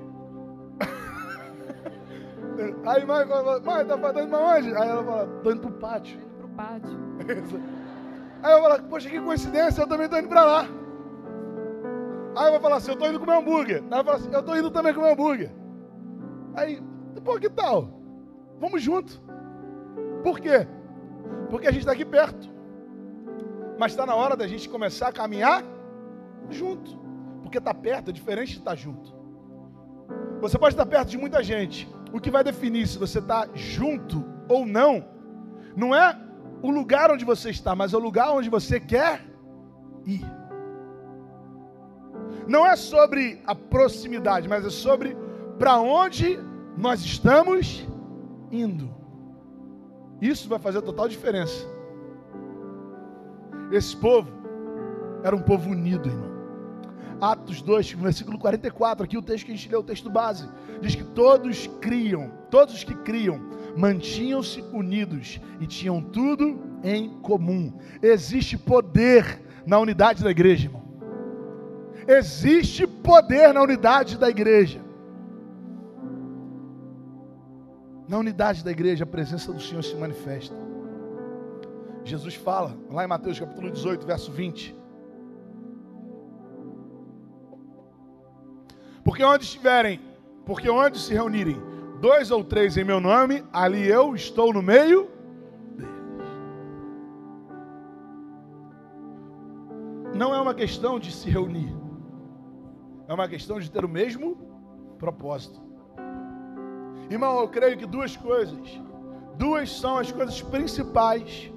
Aí 2.90 3.06
mãe 3.06 3.24
fala, 3.24 3.60
mãe, 3.60 3.86
tá, 3.86 3.96
tá 3.96 4.20
indo 4.20 4.30
pra 4.30 4.38
onde? 4.38 4.74
Aí 4.74 4.88
ela 4.88 5.04
fala, 5.04 5.26
tô 5.44 5.52
indo 5.52 5.60
pro 5.60 5.70
pátio. 5.70 6.18
Indo 6.18 6.34
pro 6.38 6.48
pátio. 6.48 6.98
Aí 8.42 8.52
eu 8.52 8.62
falo, 8.62 8.82
poxa, 8.88 9.08
que 9.08 9.20
coincidência, 9.20 9.82
eu 9.82 9.86
também 9.86 10.08
tô 10.08 10.18
indo 10.18 10.28
pra 10.28 10.44
lá. 10.44 10.66
Aí 12.36 12.46
eu 12.46 12.52
vou 12.52 12.60
falar 12.60 12.76
assim, 12.76 12.90
eu 12.90 12.96
tô 12.96 13.06
indo 13.06 13.20
comer 13.20 13.36
hambúrguer. 13.36 13.84
Aí 13.88 14.00
eu 14.00 14.04
falo 14.04 14.16
assim, 14.16 14.32
eu 14.32 14.42
tô 14.42 14.56
indo 14.56 14.72
também 14.72 14.92
comer 14.92 15.12
hambúrguer. 15.12 15.52
Aí, 16.54 16.82
pô, 17.24 17.38
que 17.38 17.48
tal? 17.48 17.90
Vamos 18.58 18.82
junto. 18.82 19.22
Por 20.24 20.40
quê? 20.40 20.66
Porque 21.48 21.68
a 21.68 21.70
gente 21.70 21.82
está 21.82 21.92
aqui 21.92 22.04
perto. 22.04 22.50
Mas 23.78 23.92
está 23.92 24.04
na 24.04 24.16
hora 24.16 24.36
da 24.36 24.48
gente 24.48 24.68
começar 24.68 25.08
a 25.08 25.12
caminhar 25.12 25.62
junto. 26.48 26.98
Porque 27.42 27.58
está 27.58 27.72
perto 27.72 28.10
é 28.10 28.12
diferente 28.12 28.54
de 28.54 28.58
estar 28.58 28.74
junto. 28.74 29.14
Você 30.40 30.58
pode 30.58 30.74
estar 30.74 30.86
perto 30.86 31.08
de 31.08 31.18
muita 31.18 31.40
gente. 31.40 31.88
O 32.12 32.20
que 32.20 32.30
vai 32.30 32.42
definir 32.42 32.86
se 32.86 32.98
você 32.98 33.18
está 33.18 33.48
junto 33.54 34.24
ou 34.48 34.66
não, 34.66 35.04
não 35.76 35.94
é 35.94 36.18
o 36.62 36.70
lugar 36.70 37.10
onde 37.10 37.24
você 37.24 37.50
está, 37.50 37.74
mas 37.74 37.92
é 37.92 37.96
o 37.96 38.00
lugar 38.00 38.32
onde 38.32 38.50
você 38.50 38.80
quer 38.80 39.24
ir. 40.04 40.24
Não 42.46 42.66
é 42.66 42.74
sobre 42.74 43.40
a 43.46 43.54
proximidade, 43.54 44.48
mas 44.48 44.66
é 44.66 44.70
sobre 44.70 45.16
para 45.58 45.78
onde 45.78 46.38
nós 46.76 47.00
estamos 47.00 47.86
indo. 48.50 48.92
Isso 50.20 50.48
vai 50.48 50.58
fazer 50.58 50.82
total 50.82 51.08
diferença. 51.08 51.66
Esse 53.70 53.96
povo 53.96 54.30
era 55.22 55.34
um 55.34 55.42
povo 55.42 55.70
unido, 55.70 56.08
irmão. 56.08 56.29
Atos 57.20 57.60
2, 57.60 57.92
versículo 57.92 58.38
44, 58.38 59.04
aqui 59.04 59.18
o 59.18 59.22
texto 59.22 59.44
que 59.44 59.52
a 59.52 59.54
gente 59.54 59.68
leu, 59.68 59.80
o 59.80 59.84
texto 59.84 60.08
base, 60.08 60.48
diz 60.80 60.94
que 60.94 61.04
todos 61.04 61.66
criam, 61.80 62.30
todos 62.50 62.74
os 62.74 62.84
que 62.84 62.94
criam, 62.94 63.40
mantinham-se 63.76 64.62
unidos 64.72 65.38
e 65.60 65.66
tinham 65.66 66.00
tudo 66.00 66.58
em 66.82 67.10
comum. 67.20 67.72
Existe 68.02 68.56
poder 68.56 69.42
na 69.66 69.78
unidade 69.78 70.24
da 70.24 70.30
igreja, 70.30 70.66
irmão. 70.66 70.82
Existe 72.08 72.86
poder 72.86 73.52
na 73.52 73.62
unidade 73.62 74.16
da 74.16 74.28
igreja. 74.28 74.80
Na 78.08 78.18
unidade 78.18 78.64
da 78.64 78.70
igreja, 78.70 79.04
a 79.04 79.06
presença 79.06 79.52
do 79.52 79.60
Senhor 79.60 79.84
se 79.84 79.94
manifesta. 79.94 80.56
Jesus 82.02 82.34
fala, 82.34 82.76
lá 82.90 83.04
em 83.04 83.06
Mateus 83.06 83.38
capítulo 83.38 83.70
18, 83.70 84.06
verso 84.06 84.32
20. 84.32 84.79
Porque 89.10 89.24
onde 89.24 89.42
estiverem, 89.42 90.00
porque 90.46 90.70
onde 90.70 90.96
se 90.96 91.12
reunirem 91.12 91.60
dois 92.00 92.30
ou 92.30 92.44
três 92.44 92.76
em 92.76 92.84
meu 92.84 93.00
nome, 93.00 93.44
ali 93.52 93.84
eu 93.84 94.14
estou 94.14 94.52
no 94.52 94.62
meio 94.62 95.10
deles. 95.76 96.28
Não 100.14 100.32
é 100.32 100.40
uma 100.40 100.54
questão 100.54 101.00
de 101.00 101.10
se 101.10 101.28
reunir, 101.28 101.74
é 103.08 103.12
uma 103.12 103.26
questão 103.26 103.58
de 103.58 103.68
ter 103.68 103.84
o 103.84 103.88
mesmo 103.88 104.38
propósito. 104.96 105.60
Irmão, 107.10 107.40
eu 107.40 107.48
creio 107.48 107.76
que 107.76 107.86
duas 107.86 108.16
coisas, 108.16 108.80
duas 109.36 109.76
são 109.76 109.98
as 109.98 110.12
coisas 110.12 110.40
principais 110.40 111.52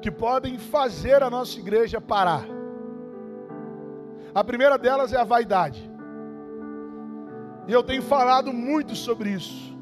que 0.00 0.08
podem 0.08 0.56
fazer 0.56 1.20
a 1.20 1.28
nossa 1.28 1.58
igreja 1.58 2.00
parar. 2.00 2.44
A 4.32 4.44
primeira 4.44 4.78
delas 4.78 5.12
é 5.12 5.16
a 5.16 5.24
vaidade. 5.24 5.90
E 7.66 7.72
eu 7.72 7.82
tenho 7.82 8.02
falado 8.02 8.52
muito 8.52 8.94
sobre 8.94 9.30
isso 9.30 9.76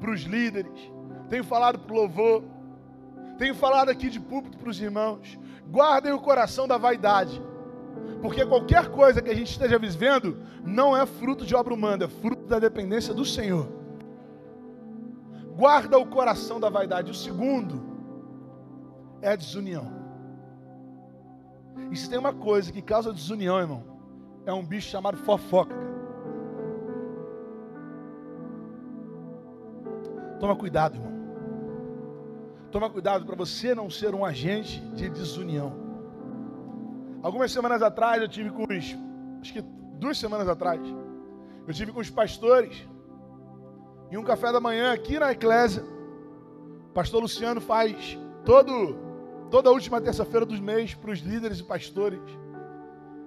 para 0.00 0.10
os 0.10 0.22
líderes, 0.22 0.92
tenho 1.28 1.44
falado 1.44 1.78
para 1.78 1.92
o 1.92 1.96
louvor, 1.96 2.42
tenho 3.38 3.54
falado 3.54 3.88
aqui 3.88 4.10
de 4.10 4.18
púlpito 4.18 4.58
para 4.58 4.68
os 4.68 4.80
irmãos. 4.80 5.38
Guardem 5.70 6.12
o 6.12 6.20
coração 6.20 6.66
da 6.66 6.76
vaidade, 6.76 7.40
porque 8.20 8.44
qualquer 8.44 8.88
coisa 8.88 9.22
que 9.22 9.30
a 9.30 9.34
gente 9.34 9.50
esteja 9.50 9.78
vivendo 9.78 10.38
não 10.64 10.96
é 10.96 11.06
fruto 11.06 11.46
de 11.46 11.54
obra 11.54 11.72
humana, 11.72 12.04
é 12.04 12.08
fruto 12.08 12.46
da 12.46 12.58
dependência 12.58 13.14
do 13.14 13.24
Senhor 13.24 13.82
guarda 15.56 15.98
o 15.98 16.06
coração 16.06 16.58
da 16.58 16.68
vaidade. 16.68 17.10
O 17.10 17.14
segundo 17.14 17.82
é 19.20 19.30
a 19.30 19.36
desunião. 19.36 19.92
E 21.90 21.96
se 21.96 22.08
tem 22.08 22.18
uma 22.18 22.32
coisa 22.32 22.72
que 22.72 22.82
causa 22.82 23.12
desunião, 23.12 23.58
irmão, 23.58 23.84
é 24.46 24.52
um 24.52 24.64
bicho 24.64 24.88
chamado 24.88 25.16
fofoca. 25.18 25.74
Toma 30.42 30.56
cuidado, 30.56 30.96
irmão. 30.96 31.12
Toma 32.72 32.90
cuidado 32.90 33.24
para 33.24 33.36
você 33.36 33.76
não 33.76 33.88
ser 33.88 34.12
um 34.12 34.24
agente 34.24 34.80
de 34.96 35.08
desunião. 35.08 35.72
Algumas 37.22 37.52
semanas 37.52 37.80
atrás 37.80 38.20
eu 38.20 38.28
tive 38.28 38.50
com 38.50 38.64
os, 38.64 38.98
acho 39.40 39.52
que 39.52 39.62
duas 40.00 40.18
semanas 40.18 40.48
atrás, 40.48 40.80
eu 41.64 41.72
tive 41.72 41.92
com 41.92 42.00
os 42.00 42.10
pastores 42.10 42.84
em 44.10 44.16
um 44.16 44.24
café 44.24 44.50
da 44.50 44.58
manhã 44.60 44.92
aqui 44.92 45.16
na 45.16 45.30
Eclésia. 45.30 45.84
Pastor 46.92 47.22
Luciano 47.22 47.60
faz 47.60 48.18
todo, 48.44 48.98
toda 49.48 49.68
a 49.68 49.72
última 49.72 50.00
terça-feira 50.00 50.44
dos 50.44 50.58
meses 50.58 50.92
para 50.92 51.12
os 51.12 51.20
líderes 51.20 51.60
e 51.60 51.62
pastores. 51.62 52.20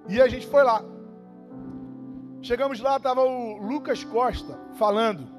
E 0.10 0.20
a 0.20 0.28
gente 0.28 0.46
foi 0.48 0.64
lá. 0.64 0.84
Chegamos 2.42 2.82
lá, 2.82 2.98
estava 2.98 3.22
o 3.22 3.56
Lucas 3.56 4.04
Costa 4.04 4.60
falando. 4.74 5.35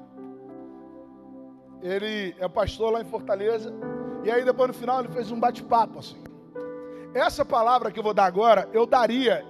Ele 1.81 2.35
é 2.39 2.47
pastor 2.47 2.91
lá 2.91 3.01
em 3.01 3.05
Fortaleza. 3.05 3.73
E 4.23 4.31
aí 4.31 4.43
depois 4.43 4.67
no 4.67 4.73
final 4.73 4.99
ele 4.99 5.09
fez 5.09 5.31
um 5.31 5.39
bate-papo 5.39 5.99
assim. 5.99 6.21
Essa 7.13 7.45
palavra 7.45 7.91
que 7.91 7.99
eu 7.99 8.03
vou 8.03 8.13
dar 8.13 8.25
agora, 8.25 8.69
eu 8.73 8.85
daria 8.85 9.45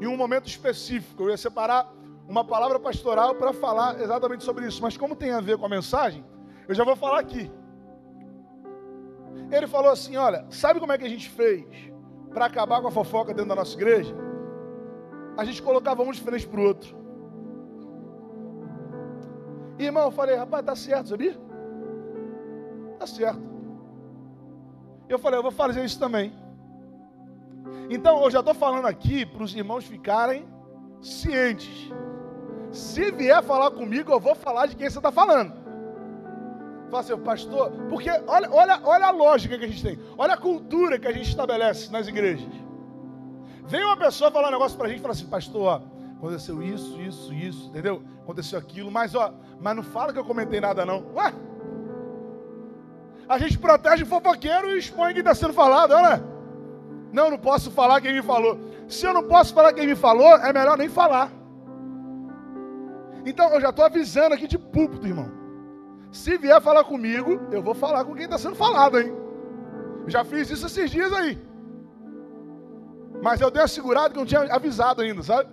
em 0.00 0.06
um 0.06 0.16
momento 0.16 0.46
específico. 0.46 1.24
Eu 1.24 1.30
ia 1.30 1.36
separar 1.36 1.92
uma 2.28 2.44
palavra 2.44 2.78
pastoral 2.78 3.34
para 3.34 3.52
falar 3.52 4.00
exatamente 4.00 4.44
sobre 4.44 4.66
isso. 4.66 4.82
Mas 4.82 4.96
como 4.96 5.16
tem 5.16 5.32
a 5.32 5.40
ver 5.40 5.58
com 5.58 5.66
a 5.66 5.68
mensagem, 5.68 6.24
eu 6.68 6.74
já 6.74 6.84
vou 6.84 6.96
falar 6.96 7.20
aqui. 7.20 7.50
Ele 9.50 9.66
falou 9.66 9.90
assim: 9.90 10.16
Olha, 10.16 10.46
sabe 10.50 10.80
como 10.80 10.92
é 10.92 10.98
que 10.98 11.04
a 11.04 11.08
gente 11.08 11.28
fez 11.28 11.64
para 12.32 12.46
acabar 12.46 12.80
com 12.80 12.88
a 12.88 12.90
fofoca 12.90 13.34
dentro 13.34 13.48
da 13.48 13.56
nossa 13.56 13.76
igreja? 13.76 14.14
A 15.36 15.44
gente 15.44 15.62
colocava 15.62 16.02
um 16.02 16.12
de 16.12 16.20
frente 16.20 16.46
para 16.46 16.60
o 16.60 16.64
outro. 16.64 17.02
Irmão, 19.78 20.04
eu 20.04 20.10
falei, 20.10 20.36
rapaz, 20.36 20.64
tá 20.64 20.76
certo, 20.76 21.08
sabia? 21.08 21.38
Tá 23.02 23.06
certo. 23.06 23.40
Eu 25.08 25.18
falei, 25.18 25.40
eu 25.40 25.42
vou 25.42 25.50
fazer 25.50 25.84
isso 25.84 25.98
também. 25.98 26.32
Então, 27.90 28.22
eu 28.22 28.30
já 28.30 28.38
estou 28.38 28.54
falando 28.54 28.86
aqui 28.86 29.26
para 29.26 29.42
os 29.42 29.52
irmãos 29.52 29.84
ficarem 29.84 30.46
cientes 31.00 31.90
se 32.72 33.10
vier 33.10 33.42
falar 33.42 33.72
comigo, 33.72 34.12
eu 34.12 34.20
vou 34.20 34.36
falar 34.36 34.66
de 34.66 34.76
quem 34.76 34.88
você 34.88 34.98
está 34.98 35.10
falando. 35.10 35.52
Fala 36.90 37.00
assim, 37.00 37.16
pastor, 37.18 37.72
porque 37.88 38.08
olha, 38.26 38.48
olha, 38.52 38.80
olha 38.84 39.06
a 39.06 39.10
lógica 39.10 39.58
que 39.58 39.64
a 39.64 39.68
gente 39.68 39.82
tem, 39.82 39.98
olha 40.16 40.34
a 40.34 40.36
cultura 40.36 40.96
que 40.96 41.08
a 41.08 41.12
gente 41.12 41.28
estabelece 41.28 41.90
nas 41.90 42.06
igrejas. 42.06 42.52
Vem 43.66 43.84
uma 43.84 43.96
pessoa 43.96 44.30
falar 44.30 44.48
um 44.48 44.52
negócio 44.52 44.78
para 44.78 44.86
a 44.86 44.90
gente 44.90 45.00
e 45.00 45.02
fala 45.02 45.12
assim, 45.12 45.26
pastor, 45.26 45.62
ó, 45.62 45.82
aconteceu 46.16 46.62
isso, 46.62 47.00
isso, 47.00 47.34
isso, 47.34 47.68
entendeu? 47.68 48.02
Aconteceu 48.22 48.58
aquilo, 48.58 48.90
mas 48.90 49.14
ó, 49.14 49.34
mas 49.60 49.74
não 49.74 49.82
fala 49.82 50.12
que 50.12 50.18
eu 50.18 50.24
comentei 50.24 50.60
nada 50.60 50.86
não. 50.86 51.04
Ué? 51.14 51.32
A 53.28 53.38
gente 53.38 53.58
protege 53.58 54.02
o 54.04 54.06
fofoqueiro 54.06 54.70
e 54.70 54.78
expõe 54.78 55.12
quem 55.12 55.20
está 55.20 55.34
sendo 55.34 55.52
falado, 55.52 55.92
olha. 55.92 56.22
Não, 57.12 57.30
não 57.30 57.38
posso 57.38 57.70
falar 57.70 58.00
quem 58.00 58.14
me 58.14 58.22
falou. 58.22 58.58
Se 58.88 59.06
eu 59.06 59.12
não 59.12 59.22
posso 59.24 59.52
falar 59.54 59.72
quem 59.72 59.86
me 59.86 59.94
falou, 59.94 60.36
é 60.36 60.52
melhor 60.52 60.76
nem 60.78 60.88
falar. 60.88 61.30
Então 63.24 63.48
eu 63.50 63.60
já 63.60 63.70
estou 63.70 63.84
avisando 63.84 64.34
aqui 64.34 64.46
de 64.46 64.58
púlpito, 64.58 65.06
irmão. 65.06 65.30
Se 66.10 66.36
vier 66.36 66.60
falar 66.60 66.84
comigo, 66.84 67.40
eu 67.50 67.62
vou 67.62 67.74
falar 67.74 68.04
com 68.04 68.14
quem 68.14 68.24
está 68.24 68.38
sendo 68.38 68.56
falado, 68.56 68.98
hein? 68.98 69.14
Eu 70.04 70.10
já 70.10 70.24
fiz 70.24 70.50
isso 70.50 70.66
esses 70.66 70.90
dias 70.90 71.12
aí. 71.12 71.38
Mas 73.22 73.40
eu 73.40 73.50
dei 73.50 73.62
assegurado 73.62 74.12
que 74.12 74.18
não 74.18 74.26
tinha 74.26 74.42
avisado 74.52 75.00
ainda, 75.02 75.22
sabe? 75.22 75.48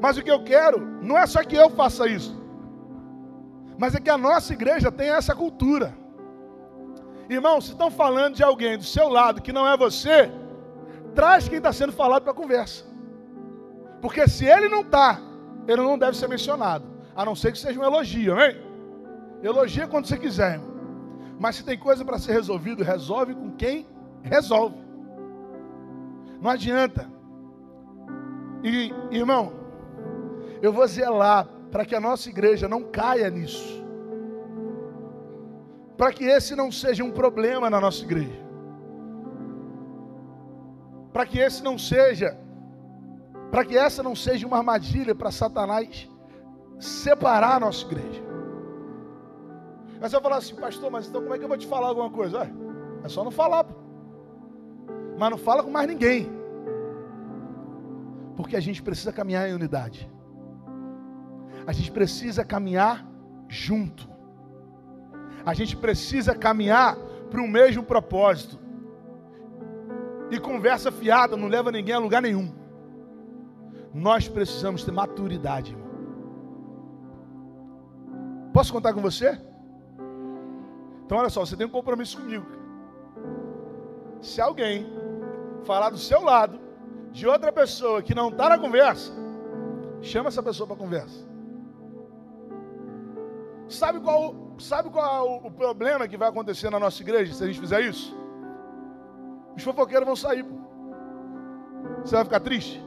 Mas 0.00 0.16
o 0.16 0.22
que 0.22 0.30
eu 0.30 0.44
quero 0.44 0.80
não 1.02 1.16
é 1.16 1.26
só 1.26 1.42
que 1.42 1.56
eu 1.56 1.70
faça 1.70 2.06
isso, 2.06 2.38
mas 3.78 3.94
é 3.94 4.00
que 4.00 4.10
a 4.10 4.18
nossa 4.18 4.52
igreja 4.52 4.92
tenha 4.92 5.14
essa 5.14 5.34
cultura. 5.34 5.94
Irmão, 7.30 7.60
se 7.60 7.70
estão 7.70 7.90
falando 7.90 8.34
de 8.34 8.42
alguém 8.42 8.76
do 8.76 8.84
seu 8.84 9.08
lado 9.08 9.40
que 9.40 9.52
não 9.52 9.66
é 9.66 9.76
você, 9.76 10.30
traz 11.14 11.48
quem 11.48 11.58
está 11.58 11.72
sendo 11.72 11.92
falado 11.92 12.22
para 12.22 12.32
a 12.32 12.34
conversa. 12.34 12.84
Porque 14.02 14.26
se 14.28 14.44
ele 14.44 14.68
não 14.68 14.80
está 14.80 15.20
ele 15.66 15.82
não 15.82 15.98
deve 15.98 16.16
ser 16.16 16.28
mencionado, 16.28 16.84
a 17.14 17.24
não 17.24 17.34
ser 17.34 17.52
que 17.52 17.58
seja 17.58 17.78
um 17.78 17.84
elogio, 17.84 18.32
amém? 18.32 18.56
Elogia 19.42 19.86
quando 19.86 20.06
você 20.06 20.18
quiser, 20.18 20.54
irmão. 20.54 20.70
Mas 21.38 21.56
se 21.56 21.64
tem 21.64 21.78
coisa 21.78 22.04
para 22.04 22.18
ser 22.18 22.32
resolvido, 22.32 22.82
resolve 22.82 23.34
com 23.34 23.52
quem 23.52 23.86
resolve. 24.22 24.76
Não 26.40 26.50
adianta. 26.50 27.10
E, 28.62 28.92
irmão, 29.10 29.52
eu 30.60 30.72
vou 30.72 30.86
zelar 30.86 31.46
para 31.70 31.84
que 31.86 31.94
a 31.94 32.00
nossa 32.00 32.28
igreja 32.28 32.68
não 32.68 32.82
caia 32.82 33.30
nisso. 33.30 33.79
Para 36.00 36.14
que 36.14 36.24
esse 36.24 36.56
não 36.56 36.72
seja 36.72 37.04
um 37.04 37.10
problema 37.10 37.68
na 37.68 37.78
nossa 37.78 38.02
igreja. 38.02 38.40
Para 41.12 41.26
que 41.26 41.38
esse 41.38 41.62
não 41.62 41.76
seja, 41.76 42.38
para 43.50 43.66
que 43.66 43.76
essa 43.76 44.02
não 44.02 44.16
seja 44.16 44.46
uma 44.46 44.56
armadilha 44.56 45.14
para 45.14 45.30
Satanás 45.30 46.08
separar 46.78 47.56
a 47.56 47.60
nossa 47.60 47.84
igreja. 47.84 48.22
Mas 50.00 50.14
eu 50.14 50.22
falar 50.22 50.38
assim, 50.38 50.54
pastor, 50.54 50.90
mas 50.90 51.06
então 51.06 51.20
como 51.20 51.34
é 51.34 51.38
que 51.38 51.44
eu 51.44 51.48
vou 51.48 51.58
te 51.58 51.66
falar 51.66 51.88
alguma 51.88 52.08
coisa? 52.08 52.50
É 53.04 53.08
só 53.10 53.22
não 53.22 53.30
falar. 53.30 53.66
Mas 55.18 55.30
não 55.30 55.36
fala 55.36 55.62
com 55.62 55.70
mais 55.70 55.86
ninguém. 55.86 56.30
Porque 58.38 58.56
a 58.56 58.60
gente 58.60 58.82
precisa 58.82 59.12
caminhar 59.12 59.50
em 59.50 59.52
unidade. 59.52 60.10
A 61.66 61.72
gente 61.72 61.92
precisa 61.92 62.42
caminhar 62.42 63.06
junto. 63.48 64.09
A 65.44 65.54
gente 65.54 65.76
precisa 65.76 66.34
caminhar 66.34 66.96
para 67.30 67.40
o 67.40 67.48
mesmo 67.48 67.82
propósito. 67.82 68.58
E 70.30 70.38
conversa 70.38 70.92
fiada 70.92 71.36
não 71.36 71.48
leva 71.48 71.72
ninguém 71.72 71.94
a 71.94 71.98
lugar 71.98 72.22
nenhum. 72.22 72.52
Nós 73.92 74.28
precisamos 74.28 74.84
ter 74.84 74.92
maturidade, 74.92 75.72
irmão. 75.72 75.90
Posso 78.52 78.72
contar 78.72 78.92
com 78.92 79.00
você? 79.00 79.40
Então, 81.04 81.18
olha 81.18 81.28
só, 81.28 81.44
você 81.44 81.56
tem 81.56 81.66
um 81.66 81.70
compromisso 81.70 82.18
comigo. 82.18 82.46
Se 84.20 84.40
alguém 84.40 84.86
falar 85.64 85.90
do 85.90 85.98
seu 85.98 86.22
lado, 86.22 86.60
de 87.10 87.26
outra 87.26 87.50
pessoa 87.50 88.02
que 88.02 88.14
não 88.14 88.28
está 88.28 88.48
na 88.48 88.58
conversa, 88.58 89.12
chama 90.00 90.28
essa 90.28 90.42
pessoa 90.42 90.66
para 90.66 90.76
conversa. 90.76 91.29
Sabe 93.70 94.00
qual, 94.00 94.34
sabe 94.58 94.90
qual 94.90 95.04
é 95.04 95.46
o, 95.46 95.50
problema 95.50 96.08
que 96.08 96.16
vai 96.16 96.28
acontecer 96.28 96.68
na 96.70 96.80
nossa 96.80 97.00
igreja 97.00 97.32
se 97.32 97.44
a 97.44 97.46
gente 97.46 97.60
fizer 97.60 97.80
isso? 97.82 98.12
Os 99.56 99.62
fofoqueiros 99.62 100.04
vão 100.04 100.16
sair. 100.16 100.44
Você 102.04 102.16
vai 102.16 102.24
ficar 102.24 102.40
triste? 102.40 102.82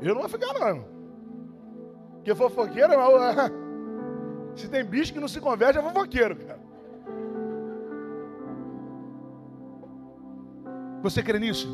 Eu 0.00 0.14
não 0.14 0.22
vou 0.22 0.28
ficar, 0.28 0.52
não. 0.54 0.84
Porque 2.14 2.34
fofoqueiro 2.34 2.92
é. 2.92 3.62
Se 4.56 4.68
tem 4.68 4.84
bicho 4.84 5.12
que 5.12 5.20
não 5.20 5.28
se 5.28 5.40
converte, 5.40 5.78
é 5.78 5.82
fofoqueiro, 5.82 6.36
cara. 6.36 6.60
Você 11.02 11.22
crê 11.22 11.38
nisso? 11.38 11.68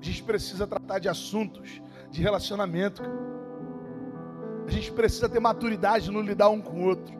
A 0.00 0.04
gente 0.04 0.22
precisa 0.24 0.66
tratar 0.66 0.98
de 0.98 1.08
assuntos 1.08 1.80
de 2.10 2.20
relacionamento. 2.20 3.02
A 4.66 4.70
gente 4.70 4.92
precisa 4.92 5.28
ter 5.28 5.40
maturidade 5.40 6.10
no 6.10 6.20
lidar 6.20 6.48
um 6.50 6.60
com 6.60 6.80
o 6.80 6.86
outro. 6.86 7.14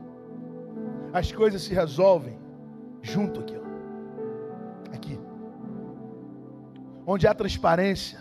As 1.13 1.33
coisas 1.33 1.63
se 1.63 1.75
resolvem 1.75 2.39
junto 3.03 3.41
aqui, 3.41 3.57
ó. 3.57 4.95
aqui. 4.95 5.19
Onde 7.07 7.27
há 7.27 7.35
transparência, 7.35 8.21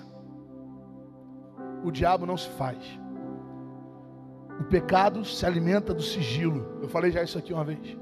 o 1.84 1.92
diabo 1.92 2.26
não 2.26 2.38
se 2.38 2.50
faz. 2.50 2.78
O 4.60 4.64
pecado 4.64 5.24
se 5.24 5.46
alimenta 5.46 5.94
do 5.94 6.02
sigilo. 6.02 6.80
Eu 6.82 6.90
falei 6.90 7.12
já 7.12 7.24
isso 7.24 7.38
aqui 7.38 7.54
uma 7.54 7.64
vez. 7.64 7.98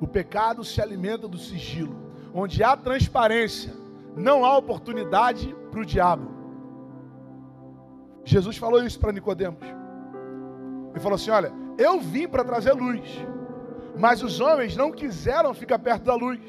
O 0.00 0.06
pecado 0.06 0.62
se 0.62 0.80
alimenta 0.80 1.26
do 1.26 1.38
sigilo 1.38 2.06
onde 2.38 2.62
há 2.62 2.76
transparência, 2.76 3.72
não 4.14 4.44
há 4.44 4.58
oportunidade 4.58 5.56
para 5.70 5.80
o 5.80 5.86
diabo. 5.86 6.30
Jesus 8.24 8.58
falou 8.58 8.84
isso 8.84 9.00
para 9.00 9.10
Nicodemos. 9.10 9.60
Ele 10.96 11.02
falou 11.02 11.16
assim: 11.16 11.30
Olha, 11.30 11.52
eu 11.76 12.00
vim 12.00 12.26
para 12.26 12.42
trazer 12.42 12.72
luz, 12.72 13.02
mas 13.98 14.22
os 14.22 14.40
homens 14.40 14.74
não 14.74 14.90
quiseram 14.90 15.52
ficar 15.52 15.78
perto 15.78 16.04
da 16.04 16.14
luz, 16.14 16.40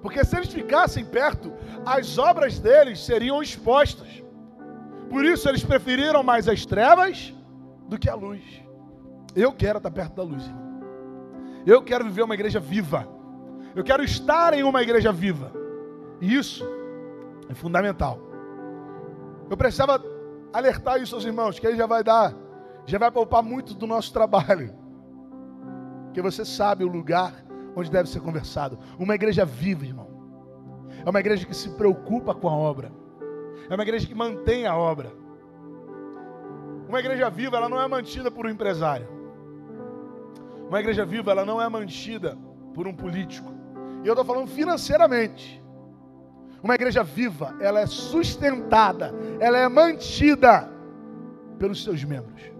porque 0.00 0.24
se 0.24 0.36
eles 0.36 0.48
ficassem 0.48 1.04
perto, 1.04 1.52
as 1.84 2.16
obras 2.16 2.60
deles 2.60 3.04
seriam 3.04 3.42
expostas. 3.42 4.22
Por 5.10 5.24
isso 5.24 5.48
eles 5.48 5.64
preferiram 5.64 6.22
mais 6.22 6.46
as 6.46 6.64
trevas 6.64 7.34
do 7.88 7.98
que 7.98 8.08
a 8.08 8.14
luz. 8.14 8.44
Eu 9.34 9.52
quero 9.52 9.78
estar 9.78 9.90
perto 9.90 10.14
da 10.14 10.22
luz, 10.22 10.44
irmão. 10.46 10.66
Eu 11.66 11.82
quero 11.82 12.04
viver 12.04 12.22
uma 12.22 12.34
igreja 12.34 12.60
viva. 12.60 13.08
Eu 13.74 13.82
quero 13.82 14.04
estar 14.04 14.54
em 14.54 14.62
uma 14.62 14.82
igreja 14.82 15.10
viva. 15.10 15.50
E 16.20 16.32
isso 16.32 16.64
é 17.48 17.54
fundamental. 17.54 18.20
Eu 19.50 19.56
precisava 19.56 20.00
alertar 20.52 21.02
isso 21.02 21.16
aos 21.16 21.24
irmãos, 21.24 21.58
que 21.58 21.66
aí 21.66 21.76
já 21.76 21.86
vai 21.86 22.04
dar, 22.04 22.32
já 22.86 22.98
vai 22.98 23.10
poupar 23.10 23.42
muito 23.42 23.74
do 23.74 23.86
nosso 23.86 24.12
trabalho. 24.12 24.72
Que 26.14 26.22
você 26.22 26.44
sabe 26.44 26.84
o 26.84 26.88
lugar 26.88 27.44
onde 27.74 27.90
deve 27.90 28.08
ser 28.08 28.20
conversado. 28.20 28.78
Uma 28.98 29.14
igreja 29.14 29.44
viva, 29.44 29.84
irmão. 29.84 30.08
É 31.04 31.10
uma 31.10 31.20
igreja 31.20 31.44
que 31.44 31.54
se 31.54 31.70
preocupa 31.70 32.34
com 32.34 32.48
a 32.48 32.56
obra. 32.56 32.90
É 33.68 33.74
uma 33.74 33.82
igreja 33.82 34.06
que 34.06 34.14
mantém 34.14 34.66
a 34.66 34.76
obra. 34.76 35.12
Uma 36.88 37.00
igreja 37.00 37.28
viva, 37.28 37.56
ela 37.56 37.68
não 37.68 37.80
é 37.80 37.86
mantida 37.88 38.30
por 38.30 38.46
um 38.46 38.48
empresário. 38.48 39.08
Uma 40.68 40.80
igreja 40.80 41.04
viva, 41.04 41.32
ela 41.32 41.44
não 41.44 41.60
é 41.60 41.68
mantida 41.68 42.38
por 42.72 42.86
um 42.86 42.94
político. 42.94 43.52
E 44.04 44.06
eu 44.06 44.12
estou 44.12 44.24
falando 44.24 44.48
financeiramente. 44.48 45.62
Uma 46.62 46.74
igreja 46.74 47.02
viva, 47.02 47.56
ela 47.60 47.80
é 47.80 47.86
sustentada, 47.86 49.12
ela 49.38 49.58
é 49.58 49.68
mantida 49.68 50.68
pelos 51.58 51.84
seus 51.84 52.02
membros. 52.02 52.55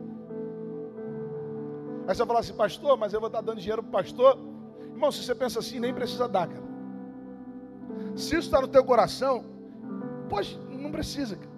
Aí 2.06 2.14
você 2.14 2.18
vai 2.18 2.26
falar 2.26 2.40
assim, 2.40 2.54
pastor, 2.54 2.96
mas 2.96 3.12
eu 3.12 3.20
vou 3.20 3.26
estar 3.26 3.40
dando 3.40 3.58
dinheiro 3.58 3.82
para 3.82 3.88
o 3.88 3.92
pastor. 3.92 4.38
Irmão, 4.80 5.10
se 5.10 5.24
você 5.24 5.34
pensa 5.34 5.58
assim, 5.58 5.80
nem 5.80 5.92
precisa 5.92 6.28
dar, 6.28 6.46
cara. 6.46 6.62
Se 8.14 8.36
isso 8.36 8.46
está 8.46 8.60
no 8.60 8.68
teu 8.68 8.84
coração, 8.84 9.44
pode, 10.28 10.58
não 10.70 10.92
precisa, 10.92 11.36
cara. 11.36 11.56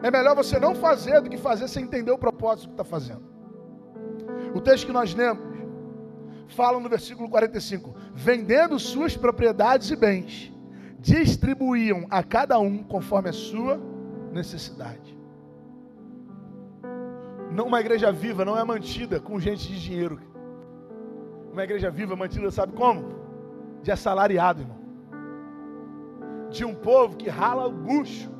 É 0.00 0.10
melhor 0.12 0.36
você 0.36 0.60
não 0.60 0.76
fazer 0.76 1.20
do 1.20 1.28
que 1.28 1.36
fazer 1.36 1.66
sem 1.66 1.82
entender 1.82 2.12
o 2.12 2.18
propósito 2.18 2.68
que 2.68 2.74
está 2.74 2.84
fazendo. 2.84 3.22
O 4.54 4.60
texto 4.60 4.86
que 4.86 4.92
nós 4.92 5.12
lemos 5.12 5.58
fala 6.46 6.78
no 6.78 6.88
versículo 6.88 7.28
45: 7.28 7.94
vendendo 8.14 8.78
suas 8.78 9.16
propriedades 9.16 9.90
e 9.90 9.96
bens, 9.96 10.52
distribuíam 11.00 12.06
a 12.10 12.22
cada 12.22 12.60
um 12.60 12.82
conforme 12.84 13.28
a 13.28 13.32
sua 13.32 13.80
necessidade. 14.32 15.17
Não, 17.58 17.66
uma 17.66 17.80
igreja 17.80 18.12
viva 18.12 18.44
não 18.44 18.56
é 18.56 18.62
mantida 18.62 19.18
com 19.18 19.40
gente 19.40 19.66
de 19.66 19.80
dinheiro. 19.82 20.20
Uma 21.52 21.64
igreja 21.64 21.90
viva 21.90 22.12
é 22.12 22.16
mantida, 22.16 22.52
sabe 22.52 22.72
como? 22.72 23.00
De 23.82 23.90
assalariado, 23.90 24.60
irmão. 24.60 24.78
De 26.50 26.64
um 26.64 26.72
povo 26.72 27.16
que 27.16 27.28
rala 27.28 27.66
o 27.66 27.72
bucho. 27.72 28.30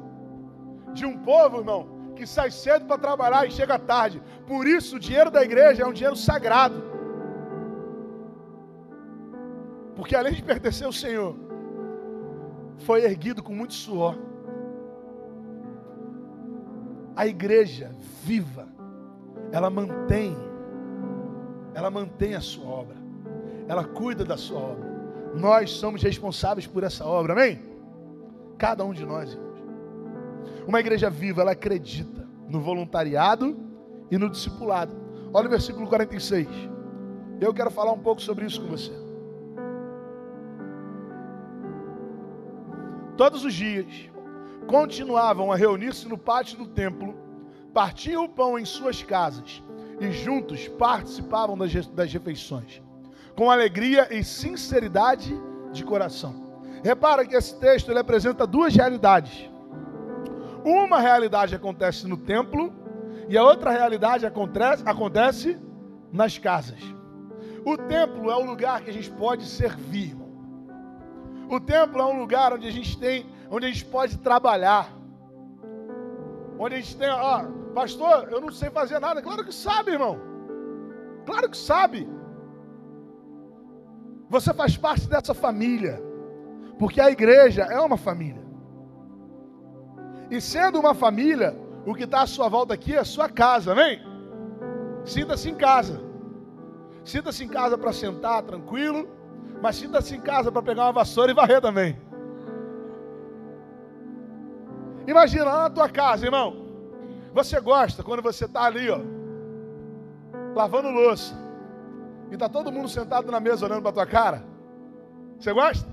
De 0.95 1.05
um 1.05 1.19
povo, 1.19 1.59
irmão, 1.59 2.13
que 2.15 2.25
sai 2.25 2.53
cedo 2.53 2.87
para 2.87 2.97
trabalhar 2.97 3.45
e 3.45 3.51
chega 3.51 3.77
tarde. 3.77 4.23
Por 4.47 4.69
isso, 4.69 4.95
o 4.95 5.01
dinheiro 5.01 5.33
da 5.33 5.43
igreja 5.43 5.83
é 5.83 5.87
um 5.87 5.93
dinheiro 5.93 6.15
sagrado. 6.15 6.81
Porque 9.97 10.15
além 10.15 10.35
de 10.35 10.45
pertencer 10.45 10.87
ao 10.87 10.93
Senhor, 10.93 11.35
foi 12.77 13.03
erguido 13.03 13.43
com 13.43 13.53
muito 13.53 13.75
suor. 13.75 14.17
A 17.17 17.27
igreja 17.27 17.91
viva, 18.23 18.78
ela 19.53 19.71
mantém, 19.71 20.37
ela 21.75 21.91
mantém 21.91 22.35
a 22.35 22.41
sua 22.41 22.67
obra, 22.67 22.97
ela 23.67 23.85
cuida 23.85 24.25
da 24.25 24.37
sua 24.37 24.59
obra. 24.59 24.89
Nós 25.35 25.71
somos 25.71 26.03
responsáveis 26.03 26.67
por 26.67 26.83
essa 26.83 27.05
obra, 27.05 27.33
amém? 27.33 27.61
Cada 28.57 28.85
um 28.85 28.93
de 28.93 29.05
nós, 29.05 29.33
irmãos. 29.33 29.59
Uma 30.67 30.81
igreja 30.81 31.09
viva, 31.09 31.43
ela 31.43 31.53
acredita 31.53 32.27
no 32.49 32.61
voluntariado 32.61 33.57
e 34.11 34.19
no 34.19 34.31
discipulado. 34.31 34.95
Olha 35.33 35.47
o 35.47 35.51
versículo 35.51 35.87
46. 35.87 36.49
Eu 37.41 37.53
quero 37.55 37.71
falar 37.71 37.93
um 37.93 38.01
pouco 38.01 38.21
sobre 38.21 38.47
isso 38.47 38.61
com 38.61 38.69
você. 38.69 39.09
todos 43.19 43.45
os 43.45 43.53
dias, 43.53 44.09
continuavam 44.69 45.51
a 45.51 45.57
reunir-se 45.57 46.09
no 46.09 46.17
pátio 46.17 46.57
do 46.57 46.69
templo, 46.69 47.17
partiam 47.79 48.25
o 48.25 48.29
pão 48.29 48.59
em 48.59 48.65
suas 48.65 49.05
casas 49.05 49.63
e 50.01 50.11
juntos 50.11 50.67
participavam 50.67 51.57
das, 51.57 52.13
refeições, 52.13 52.83
com 53.37 53.53
alegria 53.53 54.13
e 54.13 54.25
sinceridade 54.25 55.33
de 55.71 55.85
coração. 55.85 56.59
Repara 56.83 57.25
que 57.25 57.37
esse 57.37 57.57
texto 57.61 57.89
ele 57.89 58.01
apresenta 58.01 58.45
duas 58.45 58.75
realidades. 58.75 59.49
Uma 60.65 60.99
realidade 60.99 61.55
acontece 61.55 62.09
no 62.09 62.17
templo 62.17 62.75
e 63.29 63.39
a 63.39 63.45
outra 63.45 63.71
realidade 63.71 64.27
acontece, 64.27 64.83
acontece 64.85 65.57
nas 66.13 66.37
casas. 66.37 66.81
O 67.65 67.77
templo 67.77 68.29
é 68.29 68.35
o 68.35 68.45
lugar 68.45 68.81
que 68.81 68.91
a 68.91 68.93
gente 68.93 69.13
pode 69.13 69.45
servir. 69.45 70.17
O 71.49 71.61
templo 71.61 72.01
é 72.01 72.07
um 72.07 72.19
lugar 72.19 72.55
onde 72.55 72.67
a 72.67 72.73
gente 72.73 72.99
tem, 72.99 73.25
onde 73.49 73.67
a 73.67 73.69
gente 73.69 73.85
pode 73.85 74.19
trabalhar. 74.19 74.98
Onde 76.59 76.75
a 76.75 76.81
gente 76.81 76.97
tem, 76.97 77.09
ó, 77.09 77.45
pastor, 77.75 78.29
eu 78.31 78.41
não 78.41 78.51
sei 78.51 78.69
fazer 78.71 78.99
nada. 78.99 79.23
Claro 79.23 79.45
que 79.45 79.55
sabe, 79.55 79.93
irmão. 79.93 80.19
Claro 81.25 81.49
que 81.49 81.57
sabe. 81.57 82.09
Você 84.29 84.53
faz 84.53 84.77
parte 84.77 85.09
dessa 85.09 85.33
família. 85.35 86.03
Porque 86.79 87.01
a 87.01 87.11
igreja 87.11 87.63
é 87.63 87.81
uma 87.81 87.97
família. 87.97 88.43
E 90.31 90.41
sendo 90.41 90.79
uma 90.79 90.95
família, 90.95 91.57
o 91.87 91.95
que 91.95 92.05
está 92.05 92.23
à 92.23 92.27
sua 92.27 92.49
volta 92.49 92.75
aqui 92.75 92.95
é 92.95 92.99
a 92.99 93.05
sua 93.05 93.29
casa, 93.29 93.73
amém? 93.73 94.01
Sinta-se 95.05 95.49
em 95.49 95.55
casa. 95.55 96.01
Sinta-se 97.05 97.45
em 97.45 97.49
casa 97.49 97.79
para 97.79 97.93
sentar 97.93 98.43
tranquilo, 98.43 99.09
mas 99.63 99.77
sinta-se 99.77 100.15
em 100.15 100.21
casa 100.21 100.53
para 100.53 100.63
pegar 100.63 100.85
uma 100.85 100.93
vassoura 100.93 101.31
e 101.31 101.35
varrer 101.35 101.61
também. 101.61 101.99
Imagina 105.09 105.45
lá 105.45 105.63
na 105.63 105.71
tua 105.71 105.89
casa, 105.89 106.27
irmão. 106.27 106.55
Você 107.33 107.59
gosta 107.61 108.03
quando 108.03 108.23
você 108.23 108.45
está 108.45 108.65
ali, 108.65 108.91
ó, 108.91 109.01
lavando 110.55 110.91
louça, 110.91 111.35
e 112.31 112.35
está 112.35 112.47
todo 112.47 112.71
mundo 112.71 112.91
sentado 112.91 113.33
na 113.33 113.41
mesa 113.41 113.65
olhando 113.65 113.81
para 113.81 113.93
tua 113.93 114.07
cara? 114.07 114.45
Você 115.39 115.51
gosta? 115.51 115.89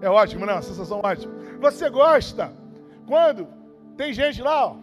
É 0.00 0.10
ótimo, 0.10 0.44
não? 0.44 0.56
Né? 0.56 0.62
Sensação 0.62 1.00
ótima. 1.00 1.32
Você 1.60 1.88
gosta 1.88 2.52
quando 3.06 3.46
tem 3.96 4.12
gente 4.12 4.42
lá, 4.42 4.66
ó, 4.66 4.76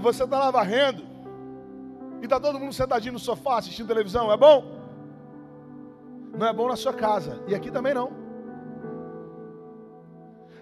você 0.00 0.22
está 0.22 0.38
lá 0.38 0.52
varrendo, 0.52 1.02
e 2.20 2.26
está 2.26 2.38
todo 2.38 2.60
mundo 2.60 2.72
sentadinho 2.72 3.14
no 3.14 3.18
sofá 3.18 3.58
assistindo 3.58 3.88
televisão, 3.88 4.30
é 4.30 4.36
bom? 4.36 4.64
Não 6.32 6.46
é 6.46 6.52
bom 6.52 6.68
na 6.68 6.76
sua 6.76 6.92
casa, 6.92 7.42
e 7.48 7.56
aqui 7.56 7.72
também 7.72 7.92
não. 7.92 8.23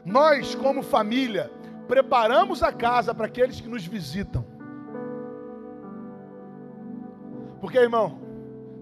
Nós, 0.05 0.55
como 0.55 0.83
família, 0.83 1.51
preparamos 1.87 2.63
a 2.63 2.73
casa 2.73 3.15
para 3.15 3.27
aqueles 3.27 3.61
que 3.61 3.69
nos 3.69 3.87
visitam. 3.87 4.45
Porque, 7.61 7.79
irmão, 7.79 8.19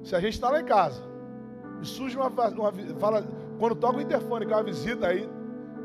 se 0.02 0.16
a 0.16 0.20
gente 0.20 0.34
está 0.34 0.50
lá 0.50 0.60
em 0.60 0.64
casa 0.64 1.02
e 1.82 1.86
surge 1.86 2.16
uma, 2.16 2.28
uma 2.28 2.72
fala, 2.98 3.24
quando 3.58 3.74
toca 3.74 3.98
o 3.98 4.00
interfone, 4.00 4.46
que 4.46 4.52
é 4.52 4.56
uma 4.56 4.62
visita 4.62 5.06
aí, 5.08 5.28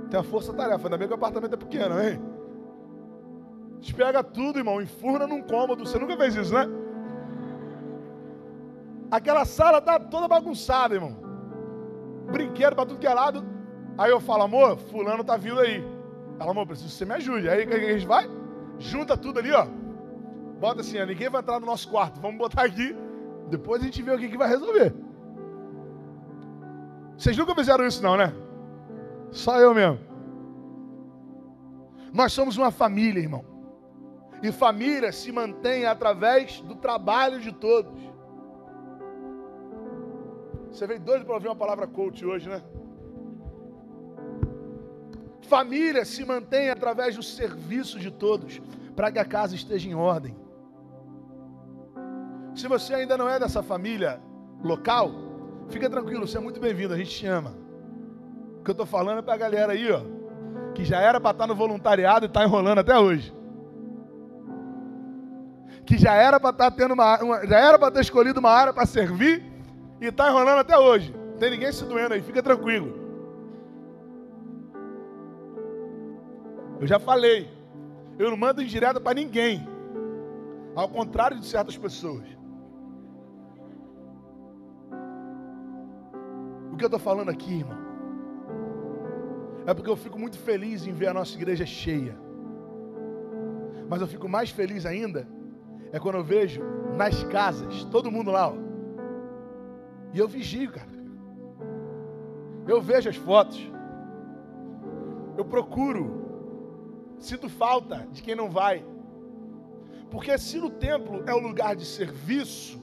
tem 0.09 0.19
a 0.19 0.23
força-tarefa. 0.23 0.87
Ainda 0.87 0.97
bem 0.97 1.07
que 1.07 1.13
o 1.13 1.17
apartamento 1.17 1.53
é 1.53 1.57
pequeno, 1.57 2.01
hein? 2.01 2.21
Despega 3.79 4.23
tudo, 4.23 4.59
irmão, 4.59 4.81
enfurna 4.81 5.27
num 5.27 5.41
cômodo. 5.41 5.85
Você 5.85 5.99
nunca 5.99 6.15
fez 6.15 6.35
isso, 6.35 6.53
né? 6.53 6.67
Aquela 9.11 9.45
sala 9.45 9.81
tá 9.81 9.99
toda 9.99 10.27
bagunçada, 10.27 10.95
irmão. 10.95 11.15
Brinquedo 12.31 12.75
para 12.75 12.85
tudo 12.85 12.99
que 12.99 13.07
é 13.07 13.13
lado. 13.13 13.54
Aí 13.97 14.11
eu 14.11 14.19
falo, 14.19 14.43
amor, 14.43 14.77
fulano 14.77 15.23
tá 15.23 15.37
vindo 15.37 15.59
aí. 15.59 15.83
Ela, 16.39 16.51
amor, 16.51 16.67
preciso 16.67 16.89
que 16.89 16.95
você 16.95 17.05
me 17.05 17.13
ajude. 17.13 17.49
Aí 17.49 17.65
que 17.65 17.73
a 17.73 17.93
gente 17.93 18.05
vai? 18.05 18.29
Junta 18.77 19.15
tudo 19.15 19.39
ali, 19.39 19.51
ó. 19.51 19.65
Bota 20.59 20.81
assim, 20.81 20.99
ó, 21.01 21.05
ninguém 21.05 21.29
vai 21.29 21.41
entrar 21.41 21.59
no 21.59 21.65
nosso 21.65 21.89
quarto. 21.89 22.19
Vamos 22.19 22.37
botar 22.37 22.63
aqui. 22.63 22.95
Depois 23.49 23.81
a 23.81 23.85
gente 23.85 24.01
vê 24.01 24.11
o 24.11 24.17
que, 24.17 24.29
que 24.29 24.37
vai 24.37 24.49
resolver. 24.49 24.93
Vocês 27.17 27.37
nunca 27.37 27.55
fizeram 27.55 27.85
isso, 27.85 28.03
não, 28.03 28.17
né? 28.17 28.33
Só 29.31 29.59
eu 29.59 29.73
mesmo. 29.73 29.99
Nós 32.13 32.33
somos 32.33 32.57
uma 32.57 32.71
família, 32.71 33.19
irmão. 33.21 33.45
E 34.41 34.51
família 34.51 35.11
se 35.11 35.31
mantém 35.31 35.85
através 35.85 36.61
do 36.61 36.75
trabalho 36.75 37.39
de 37.39 37.51
todos. 37.53 37.93
Você 40.69 40.85
veio 40.85 40.99
doido 40.99 41.25
para 41.25 41.35
ouvir 41.35 41.47
uma 41.47 41.55
palavra 41.55 41.87
coach 41.87 42.25
hoje, 42.25 42.49
né? 42.49 42.61
Família 45.45 46.03
se 46.05 46.25
mantém 46.25 46.69
através 46.69 47.15
do 47.15 47.23
serviço 47.23 47.99
de 47.99 48.11
todos, 48.11 48.61
para 48.95 49.11
que 49.11 49.19
a 49.19 49.25
casa 49.25 49.55
esteja 49.55 49.87
em 49.87 49.93
ordem. 49.93 50.35
Se 52.55 52.67
você 52.67 52.93
ainda 52.93 53.17
não 53.17 53.29
é 53.29 53.39
dessa 53.39 53.61
família 53.61 54.19
local, 54.63 55.11
fica 55.69 55.89
tranquilo, 55.89 56.25
você 56.25 56.37
é 56.37 56.41
muito 56.41 56.59
bem-vindo, 56.59 56.93
a 56.93 56.97
gente 56.97 57.11
te 57.11 57.27
ama. 57.27 57.53
O 58.59 58.63
que 58.63 58.71
eu 58.71 58.73
estou 58.73 58.85
falando 58.85 59.19
é 59.19 59.21
para 59.21 59.35
a 59.35 59.37
galera 59.37 59.73
aí, 59.73 59.91
ó, 59.91 60.01
que 60.73 60.83
já 60.83 60.99
era 60.99 61.19
para 61.19 61.31
estar 61.31 61.43
tá 61.43 61.47
no 61.47 61.55
voluntariado 61.55 62.25
e 62.25 62.27
está 62.27 62.43
enrolando 62.43 62.79
até 62.79 62.97
hoje. 62.97 63.33
Que 65.85 65.97
já 65.97 66.13
era 66.13 66.39
para 66.39 66.49
estar 66.49 66.71
tá 66.71 66.75
tendo 66.75 66.93
uma, 66.93 67.21
uma, 67.21 67.45
já 67.45 67.59
era 67.59 67.77
para 67.77 67.91
ter 67.91 68.01
escolhido 68.01 68.39
uma 68.39 68.49
área 68.49 68.73
para 68.73 68.85
servir 68.87 69.43
e 70.01 70.07
está 70.07 70.29
enrolando 70.29 70.59
até 70.59 70.77
hoje. 70.77 71.13
Não 71.13 71.37
tem 71.37 71.51
ninguém 71.51 71.71
se 71.71 71.85
doendo 71.85 72.15
aí, 72.15 72.21
fica 72.21 72.41
tranquilo. 72.41 73.04
Eu 76.79 76.87
já 76.87 76.99
falei, 76.99 77.49
eu 78.17 78.29
não 78.29 78.37
mando 78.37 78.61
indireta 78.61 78.99
para 78.99 79.13
ninguém. 79.13 79.67
Ao 80.75 80.89
contrário 80.89 81.39
de 81.39 81.45
certas 81.45 81.77
pessoas. 81.77 82.25
O 86.71 86.77
que 86.77 86.83
eu 86.83 86.87
estou 86.87 86.99
falando 86.99 87.29
aqui, 87.29 87.59
irmão, 87.59 87.77
é 89.65 89.73
porque 89.73 89.89
eu 89.89 89.95
fico 89.95 90.19
muito 90.19 90.37
feliz 90.37 90.85
em 90.85 90.91
ver 90.91 91.07
a 91.07 91.13
nossa 91.13 91.33
igreja 91.35 91.65
cheia. 91.65 92.17
Mas 93.89 94.01
eu 94.01 94.07
fico 94.07 94.27
mais 94.27 94.49
feliz 94.49 94.85
ainda 94.85 95.27
é 95.95 95.99
quando 95.99 96.15
eu 96.15 96.23
vejo 96.25 96.61
nas 96.97 97.23
casas, 97.23 97.85
todo 97.85 98.11
mundo 98.11 98.29
lá, 98.29 98.49
ó. 98.49 98.55
E 100.13 100.19
eu 100.19 100.27
vigio, 100.27 100.69
cara. 100.69 100.89
Eu 102.67 102.81
vejo 102.81 103.07
as 103.07 103.15
fotos. 103.15 103.71
Eu 105.37 105.45
procuro 105.45 106.24
Sinto 107.19 107.49
falta 107.49 108.07
de 108.11 108.21
quem 108.21 108.35
não 108.35 108.49
vai. 108.49 108.85
Porque 110.11 110.37
se 110.37 110.59
no 110.59 110.69
templo 110.69 111.23
é 111.25 111.33
um 111.33 111.39
lugar 111.39 111.75
de 111.75 111.85
serviço, 111.85 112.81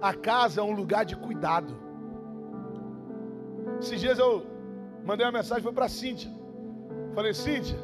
a 0.00 0.14
casa 0.14 0.60
é 0.60 0.64
um 0.64 0.72
lugar 0.72 1.04
de 1.04 1.16
cuidado. 1.16 1.76
Esses 3.80 4.00
dias 4.00 4.18
eu 4.18 4.46
mandei 5.04 5.26
uma 5.26 5.32
mensagem 5.32 5.62
foi 5.62 5.72
para 5.72 5.88
Cíntia. 5.88 6.30
Falei, 7.14 7.34
Cíntia, 7.34 7.78